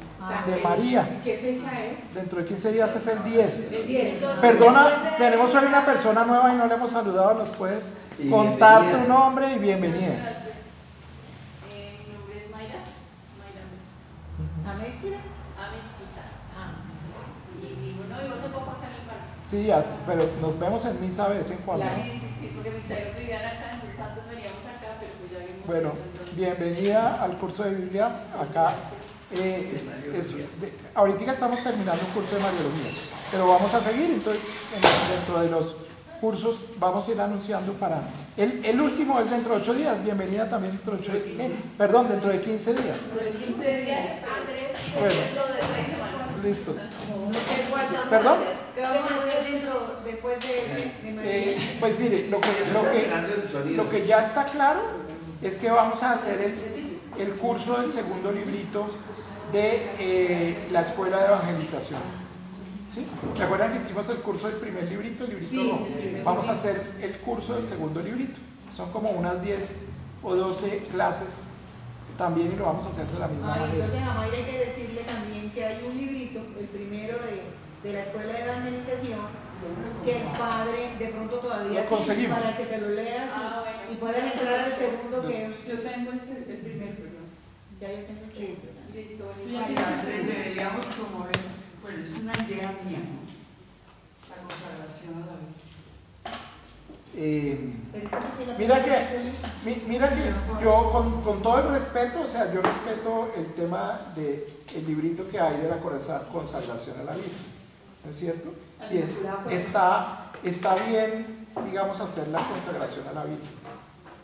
de 0.47 0.57
María. 0.63 1.07
¿Y 1.19 1.23
qué 1.23 1.37
fecha 1.37 1.85
es? 1.85 2.13
Dentro 2.15 2.39
de 2.39 2.45
15 2.47 2.71
días 2.71 2.95
es 2.95 3.07
el 3.07 3.23
10. 3.23 3.71
El 3.73 3.87
10. 3.87 4.23
Perdona, 4.41 5.13
tenemos 5.17 5.53
hoy 5.53 5.65
una 5.67 5.85
persona 5.85 6.25
nueva 6.25 6.51
y 6.53 6.57
no 6.57 6.65
le 6.65 6.73
hemos 6.73 6.89
saludado. 6.91 7.35
¿Nos 7.35 7.51
puedes 7.51 7.91
contar 8.29 8.91
tu 8.91 9.07
nombre 9.07 9.53
y 9.53 9.59
bienvenida? 9.59 10.07
Eh, 11.71 11.99
mi 12.07 12.13
nombre 12.13 12.43
es 12.45 12.51
Mayra, 12.51 12.79
Mayra 13.37 14.73
Amésquira. 14.73 15.17
Amezquita. 15.57 16.23
Ah, 16.57 16.73
y 17.61 17.93
bueno, 17.97 18.15
vivo 18.23 18.33
hace 18.35 18.49
poco 18.49 18.71
acá 18.71 18.87
en 18.87 18.93
el 19.01 19.05
parque. 19.07 19.29
Sí, 19.49 19.71
así, 19.71 19.89
pero 20.05 20.23
nos 20.41 20.59
vemos 20.59 20.85
en 20.85 21.01
misa 21.01 21.25
a 21.25 21.29
vez 21.29 21.49
en 21.49 21.57
cuando. 21.59 21.85
Sí, 21.95 22.11
sí, 22.11 22.21
sí, 22.39 22.51
porque 22.53 22.69
mis 22.71 22.85
suegros 22.85 23.17
vivían 23.17 23.41
acá, 23.43 23.71
entonces 23.73 24.29
veníamos 24.29 24.61
acá, 24.77 24.93
pero 24.99 25.11
pues 25.19 25.31
ya 25.31 25.39
vimos. 25.47 25.65
Bueno, 25.65 25.91
bienvenida 26.35 27.23
al 27.23 27.37
curso 27.39 27.63
de 27.63 27.71
Biblia. 27.71 28.05
Acá, 28.39 28.73
eh, 29.31 29.71
es- 30.13 30.15
es- 30.27 30.61
de- 30.61 30.73
ahorita 30.93 31.31
estamos 31.31 31.63
terminando 31.63 32.03
un 32.05 32.11
curso 32.11 32.35
de 32.35 32.41
Mariología, 32.43 32.91
pero 33.31 33.47
vamos 33.47 33.73
a 33.73 33.81
seguir. 33.81 34.11
Entonces, 34.11 34.49
en- 34.75 35.15
dentro 35.17 35.41
de 35.41 35.49
los 35.49 35.75
cursos, 36.21 36.59
vamos 36.77 37.07
a 37.07 37.11
ir 37.11 37.19
anunciando 37.21 37.73
para. 37.73 38.01
El, 38.37 38.63
el 38.63 38.79
último 38.79 39.19
es 39.19 39.31
dentro 39.31 39.55
de 39.55 39.61
8 39.61 39.73
días. 39.73 40.03
Bienvenida 40.03 40.47
también 40.47 40.75
dentro 40.75 40.95
de 40.95 41.01
8 41.01 41.11
días. 41.13 41.51
perdón, 41.75 42.07
dentro 42.07 42.29
de 42.29 42.39
15 42.41 42.73
días. 42.73 42.97
Dentro 43.01 43.25
de 43.25 43.31
15 43.45 43.77
días, 43.81 44.11
Andrés, 44.39 44.69
Bueno. 44.93 45.15
dentro 45.21 45.47
de 45.47 45.59
tres 45.59 45.87
semanas. 45.87 46.43
Listos. 46.43 46.75
¿Perdón? 48.11 48.37
¿Qué 48.79 48.85
vamos 48.85 49.11
a 49.11 49.27
hacer 49.27 49.51
dentro, 49.51 49.95
después 50.05 50.37
de, 50.39 50.47
de 51.09 51.11
María? 51.13 51.31
Eh, 51.31 51.77
pues 51.79 51.99
mire, 51.99 52.27
lo 52.29 52.39
que, 52.39 52.47
lo, 52.73 52.83
que, 52.91 53.71
lo 53.75 53.89
que 53.89 54.05
ya 54.05 54.23
está 54.23 54.45
claro 54.45 54.79
es 55.41 55.57
que 55.57 55.69
vamos 55.69 56.01
a 56.03 56.13
hacer 56.13 56.39
el, 56.41 57.21
el 57.21 57.33
curso 57.33 57.81
del 57.81 57.91
segundo 57.91 58.31
librito 58.31 58.87
de 59.51 59.85
eh, 59.99 60.67
la 60.71 60.81
Escuela 60.81 61.17
de 61.19 61.25
Evangelización. 61.25 61.99
¿Sí? 62.93 63.05
¿Se 63.35 63.43
acuerdan 63.43 63.73
que 63.73 63.79
hicimos 63.79 64.07
el 64.09 64.17
curso 64.17 64.47
del 64.47 64.57
primer 64.57 64.85
librito? 64.85 65.25
El 65.25 65.31
librito 65.31 65.49
Sí, 65.51 66.15
no. 66.17 66.23
Vamos 66.23 66.47
a 66.47 66.53
hacer 66.53 66.81
el 67.01 67.17
curso 67.19 67.55
del 67.55 67.67
segundo 67.67 68.01
librito. 68.01 68.39
Son 68.75 68.91
como 68.91 69.09
unas 69.11 69.41
10 69.43 69.85
o 70.23 70.35
12 70.35 70.85
clases 70.91 71.47
también 72.17 72.51
y 72.53 72.55
lo 72.55 72.65
vamos 72.65 72.85
a 72.85 72.89
hacer 72.89 73.05
de 73.07 73.19
la 73.19 73.27
misma 73.27 73.53
Ay, 73.53 73.59
manera. 73.61 73.85
entonces 73.85 74.07
a 74.09 74.13
Mayra 74.15 74.37
hay 74.37 74.43
que 74.43 74.57
decirle 74.59 75.01
también 75.03 75.51
que 75.51 75.65
hay 75.65 75.83
un 75.85 75.97
librito, 75.97 76.39
el 76.59 76.65
primero 76.65 77.13
de, 77.19 77.41
de 77.83 77.93
la 77.93 78.01
Escuela 78.01 78.33
de 78.33 78.43
Evangelización, 78.43 79.19
que 80.05 80.17
el 80.17 80.23
padre 80.37 80.95
de 80.99 81.07
pronto 81.07 81.39
todavía 81.39 81.83
Lo 81.83 81.89
conseguimos. 81.89 82.37
tiene 82.39 82.53
para 82.53 82.57
que 82.57 82.65
te 82.65 82.77
lo 82.81 82.89
leas 82.89 83.27
y, 83.27 83.31
Ah, 83.33 83.61
bueno, 83.63 83.79
y 83.89 83.93
sí. 83.93 83.99
puedas 83.99 84.33
entrar 84.33 84.59
al 84.59 84.71
segundo 84.73 85.27
que 85.27 85.45
es. 85.45 85.49
Yo 85.67 85.79
tengo 85.79 86.11
el, 86.11 86.19
el 86.19 86.57
primer, 86.61 86.95
perdón. 86.95 87.25
Ya 87.81 87.87
yo 87.91 88.05
tengo 88.05 88.21
el 88.25 88.33
segundo. 88.33 88.69
Listo, 88.93 89.25
Sí. 89.37 89.57
Mira, 89.69 90.01
deberíamos 90.03 90.85
promover, 90.87 91.35
bueno, 91.81 92.03
es 92.03 92.09
una 92.19 92.33
idea 92.47 92.73
mía, 92.83 92.99
¿no? 92.99 93.19
La 94.29 94.35
consagración 94.43 95.13
a 95.23 95.25
la 95.25 95.37
vida. 95.37 96.39
Eh, 97.15 97.73
Mira 98.57 98.83
que, 98.83 99.81
mira 99.87 100.09
que 100.09 100.63
yo 100.63 100.89
con, 100.91 101.21
con 101.21 101.41
todo 101.41 101.59
el 101.59 101.69
respeto, 101.69 102.21
o 102.21 102.27
sea, 102.27 102.53
yo 102.53 102.61
respeto 102.61 103.31
el 103.35 103.47
tema 103.53 103.99
del 104.15 104.45
librito 104.85 105.27
que 105.27 105.39
hay 105.39 105.57
de 105.57 105.69
la 105.69 105.79
consa- 105.81 106.27
consagración 106.31 106.99
a 106.99 107.03
la 107.03 107.13
Virgen, 107.13 107.31
¿no 108.03 108.11
es 108.11 108.17
cierto? 108.17 108.53
Y 108.91 108.97
es- 108.97 109.11
está, 109.51 110.31
está 110.43 110.75
bien, 110.75 111.47
digamos, 111.65 111.99
hacer 111.99 112.27
la 112.29 112.39
consagración 112.39 113.07
a 113.07 113.13
la 113.13 113.23
Virgen. 113.25 113.49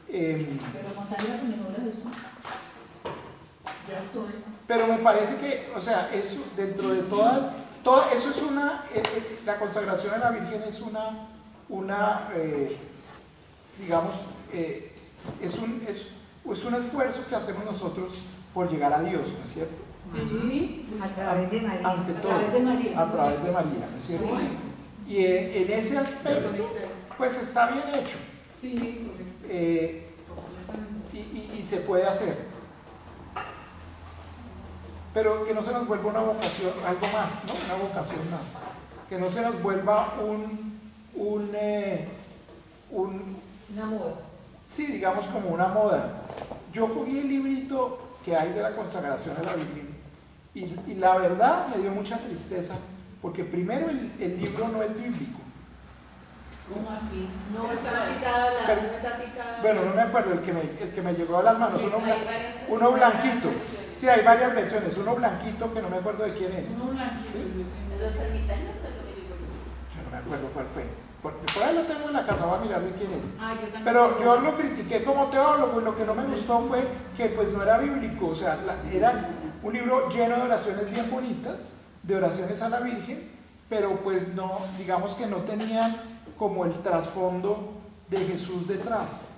Em, 0.07 0.57
Pero 4.67 4.88
me 4.88 4.97
parece 4.97 5.35
que, 5.38 5.71
o 5.75 5.81
sea, 5.81 6.09
eso 6.13 6.43
dentro 6.55 6.89
de 6.93 7.01
toda, 7.03 7.53
toda 7.83 8.11
eso 8.11 8.29
es 8.31 8.41
una, 8.41 8.83
eh, 8.93 9.03
eh, 9.15 9.39
la 9.45 9.57
consagración 9.59 10.13
a 10.13 10.17
la 10.17 10.31
Virgen 10.31 10.63
es 10.63 10.81
una, 10.81 11.27
una 11.69 12.29
eh, 12.33 12.77
digamos, 13.79 14.15
es, 15.41 15.55
un, 15.55 15.81
es, 15.88 16.07
es 16.51 16.63
un 16.65 16.75
esfuerzo 16.75 17.25
que 17.27 17.35
hacemos 17.35 17.65
nosotros 17.65 18.13
por 18.53 18.69
llegar 18.71 18.93
a 18.93 19.01
Dios, 19.01 19.33
¿no 19.38 19.43
es 19.45 19.53
cierto? 19.53 19.83
Sí. 20.13 20.89
A 21.01 21.07
través 21.09 21.51
de 21.51 21.61
María. 21.61 21.89
Ante 21.89 22.11
A 22.11 22.21
todo, 22.21 22.31
través 22.31 22.53
de 22.53 22.59
María. 22.61 22.99
a 23.01 23.11
través 23.11 23.43
de 23.43 23.51
María, 23.51 23.87
¿no 23.91 23.97
es 23.97 24.03
cierto? 24.05 24.27
Y 25.07 25.17
en, 25.25 25.51
en 25.63 25.71
ese 25.71 25.97
aspecto, 25.97 26.51
pues 27.17 27.37
está 27.37 27.67
bien 27.67 27.83
hecho 27.95 28.17
Sí, 28.59 29.11
eh, 29.47 30.09
y, 31.13 31.17
y- 31.17 31.55
y 31.59 31.63
se 31.63 31.77
puede 31.77 32.05
hacer. 32.05 32.35
Pero 35.13 35.45
que 35.45 35.53
no 35.53 35.61
se 35.63 35.71
nos 35.71 35.87
vuelva 35.87 36.09
una 36.09 36.19
vocación, 36.21 36.71
algo 36.85 37.07
más, 37.13 37.43
¿no? 37.45 37.53
Una 37.65 37.83
vocación 37.87 38.19
más. 38.31 38.61
Que 39.07 39.17
no 39.17 39.27
se 39.27 39.41
nos 39.41 39.61
vuelva 39.61 40.15
un, 40.21 40.79
un, 41.13 41.51
eh, 41.55 42.07
un 42.91 43.37
Una 43.73 43.85
moda. 43.85 44.13
Sí, 44.65 44.87
digamos 44.87 45.25
como 45.27 45.49
una 45.49 45.67
moda. 45.67 46.21
Yo 46.73 46.93
cogí 46.93 47.19
el 47.19 47.27
librito 47.29 47.99
que 48.25 48.35
hay 48.35 48.51
de 48.53 48.61
la 48.61 48.75
consagración 48.75 49.37
a 49.37 49.43
la 49.43 49.53
Virgen 49.53 49.94
y, 50.55 50.73
y 50.87 50.95
la 50.95 51.17
verdad 51.17 51.67
me 51.67 51.81
dio 51.81 51.91
mucha 51.91 52.17
tristeza 52.17 52.75
porque 53.21 53.43
primero 53.43 53.89
el, 53.89 54.11
el 54.19 54.39
libro 54.39 54.67
no 54.69 54.81
es 54.81 54.93
bíblico. 54.95 55.39
¿Cómo 56.73 56.89
así? 56.89 57.27
No 57.53 57.71
está 57.71 58.05
citada 58.07 58.45
la, 58.53 58.65
Pero- 58.65 58.81
no 58.81 58.87
está 58.97 59.11
citada. 59.17 59.59
Bueno, 59.61 59.85
no 59.85 59.93
me 59.93 60.01
acuerdo, 60.01 60.33
el 60.33 60.39
que 60.41 60.51
me, 60.53 60.61
el 60.61 60.91
que 60.95 61.01
me 61.01 61.13
llegó 61.13 61.37
a 61.37 61.43
las 61.43 61.59
manos, 61.59 61.79
uno, 61.83 61.99
blan- 61.99 62.17
uno 62.69 62.91
blanquito. 62.91 63.49
Sí, 63.93 64.09
hay 64.09 64.23
varias 64.25 64.53
versiones, 64.55 64.97
uno 64.97 65.15
blanquito 65.15 65.71
que 65.73 65.82
no 65.82 65.89
me 65.89 65.97
acuerdo 65.97 66.25
de 66.25 66.34
quién 66.34 66.51
es. 66.53 66.71
Uno 66.82 66.91
blanquito. 66.93 67.32
Sí. 67.32 67.65
Los 67.99 68.15
ermitaños, 68.15 68.75
pues, 68.82 68.93
lo 68.95 69.03
que 69.05 69.21
yo 69.21 69.36
Yo 69.95 70.03
no 70.03 70.11
me 70.11 70.17
acuerdo 70.17 70.47
cuál 70.53 70.65
fue. 70.73 70.86
Por, 71.21 71.34
por 71.38 71.63
ahí 71.63 71.75
lo 71.75 71.82
tengo 71.84 72.07
en 72.07 72.13
la 72.13 72.25
casa, 72.25 72.45
voy 72.45 72.57
a 72.57 72.61
mirar 72.61 72.82
de 72.84 72.91
quién 72.93 73.11
es. 73.13 73.25
Ah, 73.39 73.53
yo. 73.61 73.80
Pero 73.84 74.19
yo 74.21 74.41
lo 74.41 74.55
critiqué 74.57 75.03
como 75.03 75.27
teólogo 75.27 75.82
y 75.82 75.84
lo 75.84 75.95
que 75.97 76.05
no 76.05 76.13
me 76.15 76.23
gustó 76.25 76.61
fue 76.61 76.80
que 77.17 77.27
pues 77.30 77.53
no 77.53 77.63
era 77.63 77.77
bíblico, 77.77 78.27
o 78.27 78.36
sea, 78.36 78.57
la- 78.65 78.77
era 78.91 79.30
un 79.66 79.74
libro 79.74 80.09
lleno 80.09 80.36
de 80.36 80.43
oraciones 80.43 80.91
bien 80.91 81.09
bonitas, 81.09 81.72
de 82.03 82.16
oraciones 82.16 82.61
a 82.61 82.70
la 82.70 82.82
Virgen, 82.82 83.32
pero 83.68 83.99
pues 84.03 84.36
no, 84.36 84.59
digamos 84.78 85.16
que 85.16 85.26
no 85.26 85.38
tenían 85.38 85.99
como 86.38 86.66
el 86.66 86.74
trasfondo 86.84 87.74
de 88.07 88.20
Jesús 88.20 88.68
detrás. 88.68 89.30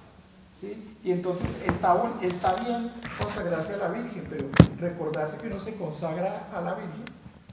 ¿sí? 0.53 0.97
Y 1.01 1.13
entonces 1.13 1.49
está, 1.65 1.95
está 2.21 2.55
bien 2.55 2.91
consagrarse 3.21 3.75
a 3.75 3.77
la 3.77 3.87
Virgen, 3.87 4.27
pero 4.29 4.49
recordarse 4.77 5.37
que 5.37 5.47
uno 5.47 5.61
se 5.61 5.75
consagra 5.75 6.49
a 6.53 6.59
la 6.59 6.73
Virgen 6.73 7.05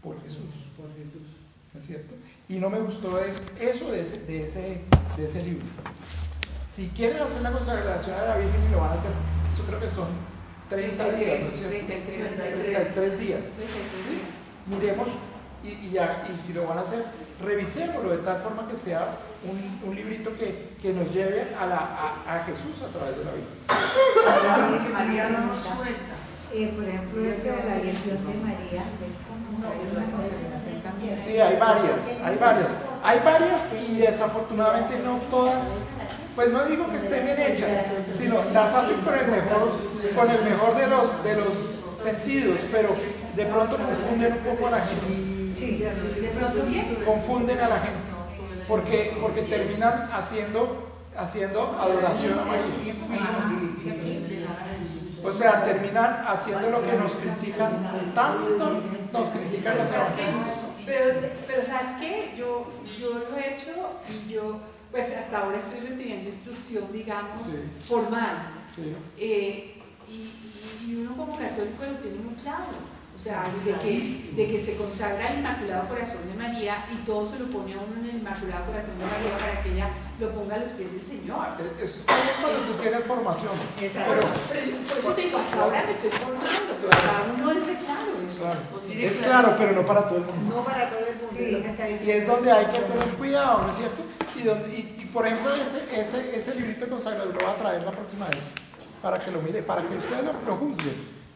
por 0.02 0.20
Jesús, 0.22 0.66
por 0.76 0.92
Jesús, 0.96 1.22
¿no 1.72 1.78
es 1.78 1.86
cierto? 1.86 2.16
Y 2.48 2.58
no 2.58 2.70
me 2.70 2.80
gustó 2.80 3.20
es, 3.20 3.40
eso 3.60 3.92
de 3.92 4.02
ese, 4.02 4.18
de, 4.26 4.46
ese, 4.46 4.80
de 5.16 5.24
ese 5.24 5.44
libro. 5.44 5.64
Si 6.68 6.88
quieren 6.88 7.22
hacer 7.22 7.40
la 7.42 7.52
consagración 7.52 8.18
a 8.18 8.24
la 8.24 8.36
Virgen 8.38 8.64
y 8.68 8.72
lo 8.72 8.80
van 8.80 8.90
a 8.90 8.94
hacer, 8.94 9.12
eso 9.52 9.62
creo 9.62 9.78
que 9.78 9.88
son 9.88 10.33
30 10.74 11.10
días, 11.12 11.40
¿no 11.40 11.48
es 11.48 11.54
cierto? 11.56 11.86
33. 11.86 12.36
33 12.36 13.18
días. 13.20 13.40
¿sí? 13.46 14.20
Miremos 14.66 15.08
y, 15.62 15.68
y 15.86 15.90
ya, 15.92 16.24
y 16.32 16.36
si 16.38 16.52
lo 16.52 16.66
van 16.66 16.78
a 16.78 16.80
hacer, 16.82 17.04
revisémoslo 17.42 18.10
de 18.10 18.18
tal 18.18 18.38
forma 18.42 18.68
que 18.68 18.76
sea 18.76 19.16
un, 19.44 19.88
un 19.88 19.94
librito 19.96 20.34
que, 20.36 20.74
que 20.80 20.92
nos 20.92 21.12
lleve 21.12 21.48
a, 21.58 21.66
la, 21.66 21.78
a, 21.78 22.36
a 22.36 22.44
Jesús 22.44 22.82
a 22.84 22.92
través 22.92 23.16
de 23.18 23.24
la 23.24 23.30
Biblia. 23.32 24.92
María 24.92 25.28
no 25.30 25.46
nos 25.46 25.58
suelta. 25.58 26.14
Eh, 26.52 26.72
por 26.76 26.84
ejemplo, 26.84 27.24
ese 27.24 27.50
de 27.50 27.64
la 27.68 27.76
Virgen 27.76 28.26
de 28.26 28.34
María 28.44 28.82
es 29.02 29.16
como 29.26 29.58
una 29.58 30.04
consagración 30.06 30.80
también. 30.82 31.18
Sí, 31.22 31.38
hay 31.40 31.56
varias, 31.58 31.98
hay 32.22 32.36
varias. 32.36 32.76
Hay 33.02 33.18
varias 33.24 33.62
y 33.88 33.96
desafortunadamente 33.98 34.98
no 35.04 35.18
todas, 35.30 35.66
pues 36.36 36.50
no 36.50 36.64
digo 36.64 36.90
que 36.90 36.96
estén 36.98 37.24
bien 37.24 37.40
hechas, 37.40 37.86
sino 38.16 38.44
las 38.52 38.72
hacen 38.74 39.00
con 39.00 39.14
el 39.18 39.26
mejor, 39.26 39.72
con 40.14 40.30
el 40.30 40.42
mejor 40.42 40.76
de 40.76 40.86
los, 40.86 41.24
de 41.24 41.36
los 41.36 41.54
sentidos, 41.98 42.60
pero 42.70 42.94
de 43.34 43.46
pronto 43.46 43.76
confunden 43.76 44.32
un 44.32 44.38
poco 44.38 44.66
a 44.68 44.70
la 44.72 44.80
gente. 44.80 45.54
Sí, 45.54 45.76
¿De 45.78 46.28
pronto 46.28 46.60
qué? 46.70 47.04
Confunden 47.04 47.58
a 47.60 47.68
la 47.68 47.76
gente. 47.78 48.00
Porque, 48.66 49.16
porque 49.20 49.42
terminan 49.42 50.08
haciendo, 50.12 50.88
haciendo 51.16 51.76
adoración 51.80 52.38
a 52.38 52.44
María. 52.44 52.64
O 55.22 55.32
sea, 55.32 55.64
terminan 55.64 56.22
haciendo 56.26 56.70
lo 56.70 56.82
que 56.84 56.92
nos 56.94 57.12
critican, 57.14 57.70
tanto 58.14 58.80
nos 59.12 59.28
critican 59.30 59.78
los 59.78 59.90
evangélicos. 59.90 60.64
Pero, 60.84 61.04
pero 61.46 61.62
¿sabes 61.64 61.88
qué? 61.98 62.34
Yo, 62.36 62.66
yo 63.00 63.08
lo 63.30 63.38
he 63.38 63.54
hecho 63.54 63.70
y 64.10 64.30
yo, 64.30 64.58
pues 64.90 65.16
hasta 65.16 65.38
ahora 65.38 65.58
estoy 65.58 65.80
recibiendo 65.80 66.28
instrucción, 66.28 66.84
digamos, 66.92 67.42
Sí. 67.42 67.56
formal. 67.88 68.48
Sí. 68.74 68.94
Eh, 69.18 69.73
y, 70.08 70.90
y- 70.90 70.94
uno 70.96 71.16
como 71.16 71.36
católico 71.38 71.84
lo 71.84 71.98
tiene 71.98 72.18
muy 72.18 72.34
claro. 72.34 72.94
O 73.14 73.18
sea, 73.18 73.46
de 73.64 73.72
que, 73.78 74.32
de 74.34 74.48
que 74.50 74.58
se 74.58 74.74
consagra 74.74 75.28
al 75.28 75.38
Inmaculado 75.38 75.88
Corazón 75.88 76.26
de 76.26 76.34
María 76.34 76.84
y 76.92 76.96
todo 77.06 77.24
se 77.24 77.38
lo 77.38 77.46
pone 77.46 77.72
a 77.72 77.78
uno 77.78 77.94
en 78.02 78.10
el 78.10 78.16
Inmaculado 78.16 78.66
Corazón 78.66 78.98
de 78.98 79.06
María 79.06 79.38
para 79.38 79.62
que 79.62 79.70
ella 79.72 79.88
lo 80.18 80.30
ponga 80.34 80.56
a 80.56 80.58
los 80.58 80.70
pies 80.72 80.90
del 80.90 81.06
Señor. 81.06 81.46
Eh, 81.62 81.78
Eso 81.84 81.98
está 82.02 82.12
bien 82.12 82.34
cuando 82.42 82.58
tú 82.66 82.72
tienes 82.82 83.04
formación. 83.06 83.52
Pero, 83.78 83.94
Pero, 83.94 84.26
pero 84.50 84.76
por 84.88 84.98
eso 84.98 85.12
te 85.14 85.22
digo, 85.22 85.38
hasta 85.38 85.60
ahora 85.62 85.84
me 85.86 85.92
estoy 85.94 86.10
formando, 86.10 86.72
pero 86.74 86.90
para 86.90 87.18
uno 87.38 87.50
es 87.54 87.66
de 87.70 87.76
claro 87.86 88.12
eso. 88.26 88.42
claro, 88.42 88.60
es 88.90 89.18
claro, 89.20 89.54
pero 89.58 89.72
no 89.78 89.86
para 89.86 90.08
todo 90.08 90.18
el 90.18 90.24
mundo. 90.26 90.56
No 90.56 90.64
para 90.64 90.90
todo 90.90 90.98
el 91.06 91.14
mundo, 91.14 91.38
es 91.38 91.52
lo 91.54 91.62
que 91.62 91.70
está 91.70 91.88
Y 91.88 92.10
es 92.10 92.26
donde 92.26 92.50
hay 92.50 92.66
que 92.66 92.80
tener 92.80 93.08
cuidado, 93.14 93.62
¿no 93.62 93.70
es 93.70 93.76
cierto? 93.76 94.02
Y, 94.34 94.42
donde, 94.42 94.68
y, 94.74 94.80
y, 95.00 95.04
por 95.14 95.24
ejemplo, 95.24 95.54
ese, 95.54 95.86
ese, 95.94 96.34
ese 96.36 96.54
librito 96.56 96.84
de 96.86 96.90
consagración 96.90 97.32
lo 97.32 97.38
voy 97.38 97.48
a 97.48 97.62
traer 97.62 97.82
la 97.84 97.92
próxima 97.92 98.26
vez 98.26 98.42
para 99.04 99.18
que 99.18 99.30
lo 99.30 99.42
mire, 99.42 99.62
para 99.62 99.82
que 99.82 99.96
ustedes 99.98 100.24
lo, 100.24 100.32
lo 100.46 100.56
juzguen. 100.56 100.94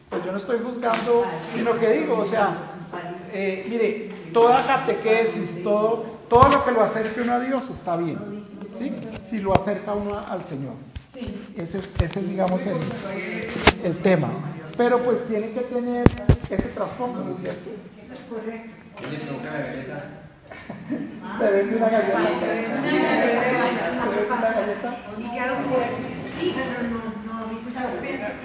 Pues 0.09 0.25
yo 0.25 0.31
no 0.31 0.39
estoy 0.39 0.57
juzgando, 0.57 1.23
sino 1.53 1.77
que 1.77 1.87
digo, 1.91 2.17
o 2.17 2.25
sea, 2.25 2.57
eh, 3.31 3.67
mire, 3.69 4.11
toda 4.33 4.65
catequesis, 4.65 5.61
todo, 5.63 6.03
todo 6.27 6.49
lo 6.49 6.65
que 6.65 6.71
lo 6.71 6.81
acerque 6.83 7.21
uno 7.21 7.33
a 7.33 7.39
Dios 7.39 7.69
está 7.69 7.95
bien, 7.95 8.17
¿sí? 8.73 8.91
Si 9.21 9.37
lo 9.39 9.53
acerca 9.55 9.93
uno 9.93 10.15
a- 10.15 10.31
al 10.31 10.43
Señor. 10.43 10.73
Ese 11.55 11.77
es, 11.79 11.89
ese 12.01 12.19
es 12.21 12.29
digamos, 12.29 12.59
el, 12.65 12.77
el 13.85 13.97
tema. 13.97 14.29
Pero 14.75 15.03
pues 15.03 15.27
tiene 15.27 15.51
que 15.51 15.59
tener 15.61 16.07
ese 16.49 16.69
trasfondo, 16.69 17.23
¿no 17.23 17.33
es 17.33 17.39
cierto? 17.39 17.69
Correcto. 18.29 18.73
Se 18.97 19.05
vende 19.05 19.35
una 19.35 19.51
galleta. 19.51 20.09
Se 21.37 21.51
vende 21.51 21.75
una 21.75 21.89
galleta. 21.89 22.19
Y 25.19 25.29
claro 25.29 25.55
que 25.57 25.93
sí, 26.27 26.55
Pero 26.55 26.89
no, 26.89 27.08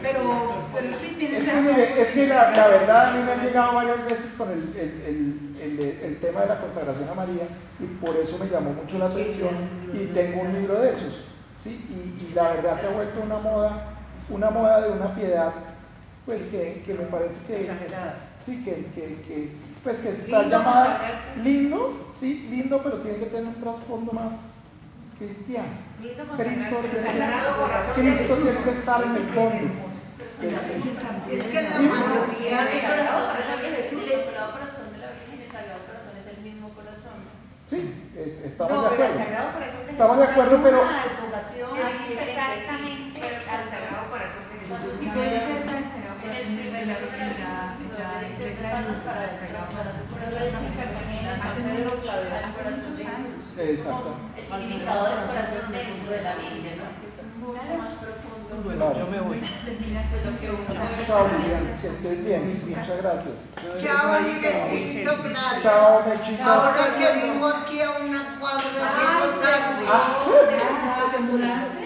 pero, 0.03 0.67
pero, 0.73 0.93
sí 0.93 1.15
tienes 1.19 1.47
Es 1.47 1.69
que, 1.75 2.03
es 2.03 2.09
que 2.09 2.27
la, 2.27 2.51
la 2.51 2.69
verdad 2.69 3.09
a 3.09 3.17
mí 3.17 3.23
me 3.25 3.33
han 3.33 3.45
llegado 3.47 3.75
varias 3.75 4.05
veces 4.05 4.27
con 4.37 4.51
el, 4.51 4.59
el, 4.77 5.57
el, 5.61 5.81
el- 6.03 6.17
tema 6.21 6.41
de 6.43 6.47
la 6.49 6.61
consagración 6.61 7.09
a 7.09 7.15
María 7.15 7.49
y 7.81 7.85
por 8.05 8.17
eso 8.17 8.39
me 8.39 8.47
llamó 8.49 8.73
mucho 8.73 8.99
la 8.99 9.07
atención 9.07 9.55
y 9.93 10.07
tengo 10.15 10.43
un 10.43 10.53
libro 10.53 10.81
de 10.81 10.91
esos. 10.91 11.25
¿sí? 11.63 11.85
Y, 11.91 12.25
y 12.31 12.33
la 12.35 12.51
verdad 12.55 12.81
se 12.81 12.87
ha 12.87 12.91
vuelto 12.91 13.21
una 13.23 13.39
moda, 13.39 13.83
una 14.29 14.51
moda 14.51 14.81
de 14.83 14.93
una 14.93 15.15
piedad, 15.15 15.53
pues 16.27 16.45
que, 16.47 16.83
que 16.87 16.95
me 16.95 17.05
parece 17.05 17.37
que, 17.47 17.71
sí, 18.45 18.65
que, 18.65 18.87
que, 18.95 19.23
que, 19.27 19.53
pues 19.83 19.99
que 19.99 20.11
está 20.11 20.41
Lindo 20.41 20.57
llamada 20.59 21.01
lindo, 21.43 22.11
sí, 22.19 22.49
lindo, 22.51 22.81
pero 22.83 22.99
tiene 22.99 23.19
que 23.19 23.27
tener 23.27 23.47
un 23.47 23.61
trasfondo 23.61 24.13
más 24.13 24.33
cristiano. 25.19 25.84
Cristo, 26.05 26.25
consagrarse, 26.29 26.85
tiene 26.85 26.93
que- 26.93 27.01
Sagrado 27.01 27.57
Corazón 27.65 28.05
de 28.05 28.13
Cristo 28.13 28.35
que 28.65 28.71
estar 28.71 29.01
en 29.05 29.17
el 29.17 29.23
fondo. 29.33 29.85
Es 31.31 31.43
que 31.49 31.63
la 31.63 31.79
mayoría 31.81 32.59
de 32.69 32.77
corazón, 32.85 33.23
por 33.33 33.39
eso 33.41 33.55
que 33.65 33.69
Jesús, 33.81 34.03
el 34.05 34.25
Sagrado 34.29 34.53
Corazón 34.53 34.87
de 34.93 34.99
la 35.01 35.09
Virgen 35.17 35.37
y 35.41 35.43
el 35.45 35.53
Sagrado 35.57 35.81
Corazón 35.89 36.13
es 36.21 36.27
el 36.29 36.39
mismo 36.45 36.69
corazón. 36.77 37.17
Sí, 37.65 37.81
es- 38.13 38.39
estamos 38.53 38.73
No, 38.77 38.83
de 38.85 38.89
pero 38.93 39.05
el 39.05 39.09
acuerdo. 39.09 39.25
Sagrado 39.25 39.49
Corazón 39.57 39.81
de 39.87 39.91
Estamos 39.95 40.17
de 40.19 40.25
Jesús 40.25 40.35
acuerdo, 40.35 40.57
pero 40.65 40.79
Es 40.85 41.99
exactamente 42.13 43.21
al 43.25 43.65
Sagrado 43.73 44.05
Corazón 44.13 44.45
de 44.53 44.57
Jesús. 44.61 44.93
Si 45.01 45.07
tú 45.09 45.19
dices 45.25 45.49
el 45.49 45.65
Sagrado 45.65 46.17
Corazón, 46.21 46.25
en 46.25 46.37
el 46.37 46.45
primer 46.45 46.85
libro 46.85 46.85
de 46.85 46.87
la 46.87 46.99
palmas 48.69 49.01
para 49.09 49.21
el 49.25 49.35
Sagrado 49.41 49.69
Corazón, 49.73 50.05
pero 50.13 50.25
lo 50.29 50.41
dice 50.45 50.67
que 50.69 50.85
pertenece 50.85 51.29
a 51.33 51.37
San 51.41 51.57
Pedro 51.65 51.91
al 52.05 52.53
corazón 52.53 52.93
de 52.97 53.05
Jesús. 53.09 53.34
Exacto. 53.57 54.15
El 54.37 54.47
significado 54.47 55.05
del 55.07 55.27
corazón 55.27 55.73
dentro 55.73 56.13
de 56.13 56.23
la 56.23 56.35
Biblia, 56.35 56.73
¿no? 56.77 56.85
Que 56.99 57.07
es 57.07 57.17
mucho 57.39 57.79
más 57.79 57.93
profundo. 58.03 58.75
Claro. 58.75 58.99
yo 58.99 59.07
me 59.07 59.21
voy. 59.21 59.41
lo 59.41 60.41
que 60.41 60.51
uno 60.51 60.65
Chao, 61.07 61.29
Lilian, 61.39 61.79
que 61.81 61.89
estés 61.89 62.25
bien. 62.25 62.63
Muchas 62.67 62.99
gracias. 63.03 63.35
Chao, 63.81 64.15
amiguecito, 64.15 65.17
gracias. 65.23 65.63
Chao, 65.63 66.03
Mechita. 66.09 66.45
Ahora 66.45 66.97
que 66.99 67.13
vivo 67.27 67.47
aquí 67.47 67.81
a 67.81 67.91
una 67.91 68.39
cuadra, 68.41 68.65
llego 68.97 69.41
tarde. 69.41 69.85
¿Te 71.13 71.19
mudaste? 71.21 71.84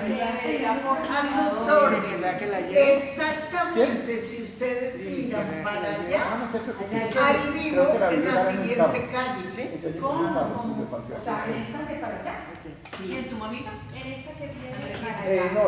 A 0.00 1.50
sus 1.50 1.68
órdenes. 1.68 2.16
Exactamente, 2.72 4.22
si 4.22 4.42
ustedes 4.44 4.96
miran 4.98 5.46
para 5.62 5.80
Ah, 5.80 5.84
allá, 6.06 6.22
ahí 7.26 7.50
vivo 7.52 7.82
en 7.82 8.00
la 8.00 8.50
en 8.50 8.56
siguiente 8.62 9.00
calle. 9.12 9.98
¿Cómo? 10.00 10.28
en 10.28 10.34
O 11.18 11.22
sea, 11.22 11.44
en 11.46 11.62
esta 11.62 11.78
de 11.84 11.94
para 12.00 12.20
allá. 12.20 12.34
¿Quién, 12.96 13.24
tu 13.30 13.36
mamita? 13.36 13.70
En 13.70 14.12
esta 14.12 14.32
que 14.32 14.46
viene. 14.46 14.78
Eh, 15.26 15.50
no. 15.54 15.62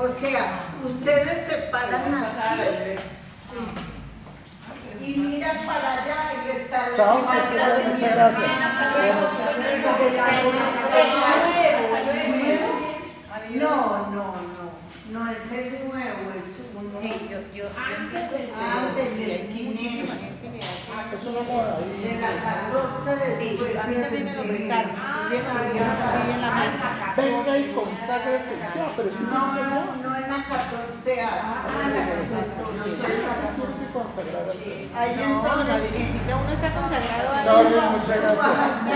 O 0.00 0.08
sea, 0.08 0.42
ustedes 0.84 1.46
se 1.46 1.56
paran 1.70 2.14
aquí 2.14 2.96
y 5.00 5.16
miran 5.16 5.58
para 5.66 5.92
allá 5.94 6.32
y 6.44 6.50
está 6.58 6.90
la 6.90 6.96
Chao, 6.96 7.16
que 7.16 7.56
siguiente 7.56 7.70
estés 7.78 7.96
bien. 7.96 8.00
Muchas 8.00 8.14
calle. 8.14 8.16
gracias. 8.16 9.60
No, 13.58 14.06
no, 14.10 14.24
no, 14.34 14.70
no 15.10 15.20
es 15.30 15.52
el 15.52 15.88
nuevo, 15.88 16.30
es 16.38 16.44
uno 16.78 16.88
Sí, 16.88 17.12
yo, 17.30 17.38
yo, 17.54 17.64
el 17.66 17.74
antes 17.76 19.08
y 19.18 19.24
de 19.24 19.32
hay 19.34 19.64
muchísima 19.66 20.04
esquinero. 20.04 20.12
gente 20.16 20.46
que 20.50 20.60
hace. 20.64 21.16
Es 21.16 21.24
una 21.26 21.42
moda 21.42 21.76
ahí. 21.76 22.00
De 22.00 22.12
la 22.20 22.30
14 22.40 23.36
Sí, 23.38 23.44
después 23.50 23.76
a 23.76 23.86
mí 23.86 23.94
también 23.96 24.24
me 24.24 24.32
lo 24.34 24.42
de- 24.42 24.48
prestaron, 24.48 24.92
dieron 25.30 25.90
así 26.00 26.30
en 26.30 26.40
la 26.40 26.50
mano. 26.50 26.72
Venga 27.16 27.52
y 27.58 27.60
conságrese 27.74 28.54
pero 28.96 29.10
No, 29.20 29.42
no, 29.54 29.96
no 30.02 30.10
en 30.16 30.26
la 30.30 30.40
14 30.46 31.20
hace. 31.20 31.54
Tiene 31.90 33.18
que 33.76 33.86
consagrar 33.92 34.44
al 34.44 34.50
Señor. 34.50 34.88
Ahí 34.96 35.10
No, 35.16 35.42
la 35.42 35.60
entonces 35.60 35.90
Virgencita, 35.92 36.32
uno 36.36 36.50
está 36.50 36.68
consagrado 36.74 37.28
a. 37.30 37.62
Lili, 37.62 37.80
muchas 37.98 38.16
gracias. 38.20 38.90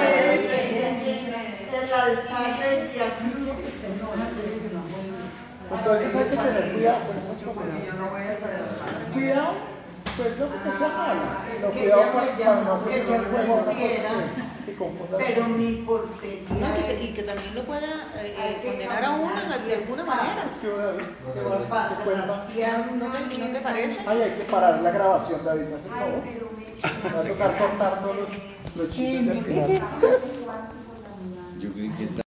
el 1.75 1.93
altar 1.93 2.59
de 2.61 2.71
Via 2.95 3.09
Crucis. 3.19 3.74
Entonces 5.79 6.15
hay 6.15 6.25
que 6.31 6.37
tener 6.37 6.73
cuidado 6.73 6.99
con 7.07 7.17
esas 7.19 7.39
cosas. 7.43 7.65
Cuidado, 9.13 9.53
pues 10.17 10.39
no 10.39 10.47
porque 10.47 10.79
sea 10.79 10.89
malo, 10.89 11.21
que 11.73 11.81
cuidado 11.81 12.03
que 12.85 12.93
se 12.93 13.07
yo 13.07 13.15
el 13.15 13.25
juego 13.25 13.63
lo 13.67 13.71
que, 13.71 13.75
que. 13.75 14.45
Pero 15.19 15.49
mi 15.49 15.71
No, 15.81 15.87
portería 15.87 16.75
que 16.77 16.83
se- 16.83 17.03
y 17.05 17.13
que 17.15 17.23
también 17.23 17.55
lo 17.55 17.65
pueda 17.65 18.09
eh, 18.17 18.59
que 18.63 18.69
condenar 18.69 19.05
a 19.05 19.11
uno 19.11 19.33
de, 19.35 19.75
alguna 19.75 20.05
manera. 20.05 20.43
¿Qué 20.61 20.69
va, 20.69 20.87
David? 20.87 21.05
¿Qué 21.35 21.41
va? 21.41 21.59
¿Qué 21.59 21.65
para 21.69 21.97
¿No 22.97 23.13
te, 23.13 23.39
no 23.39 23.47
te 23.53 23.61
parece? 23.61 24.09
Ay, 24.09 24.23
hay 24.23 24.31
que 24.33 24.45
parar 24.51 24.81
la 24.81 24.91
grabación, 24.91 25.45
David, 25.45 25.63
¿me 25.63 25.75
hace 25.77 25.87
el 25.89 25.95
favor? 25.95 26.23
Me 27.05 27.11
va 27.11 27.21
a 27.21 27.23
tocar 27.25 27.59
cortar 27.59 28.03
todos 28.03 28.17
los, 28.17 28.29
los 28.77 28.91
chistes 28.91 29.27
del 29.27 29.41
final. 29.43 29.83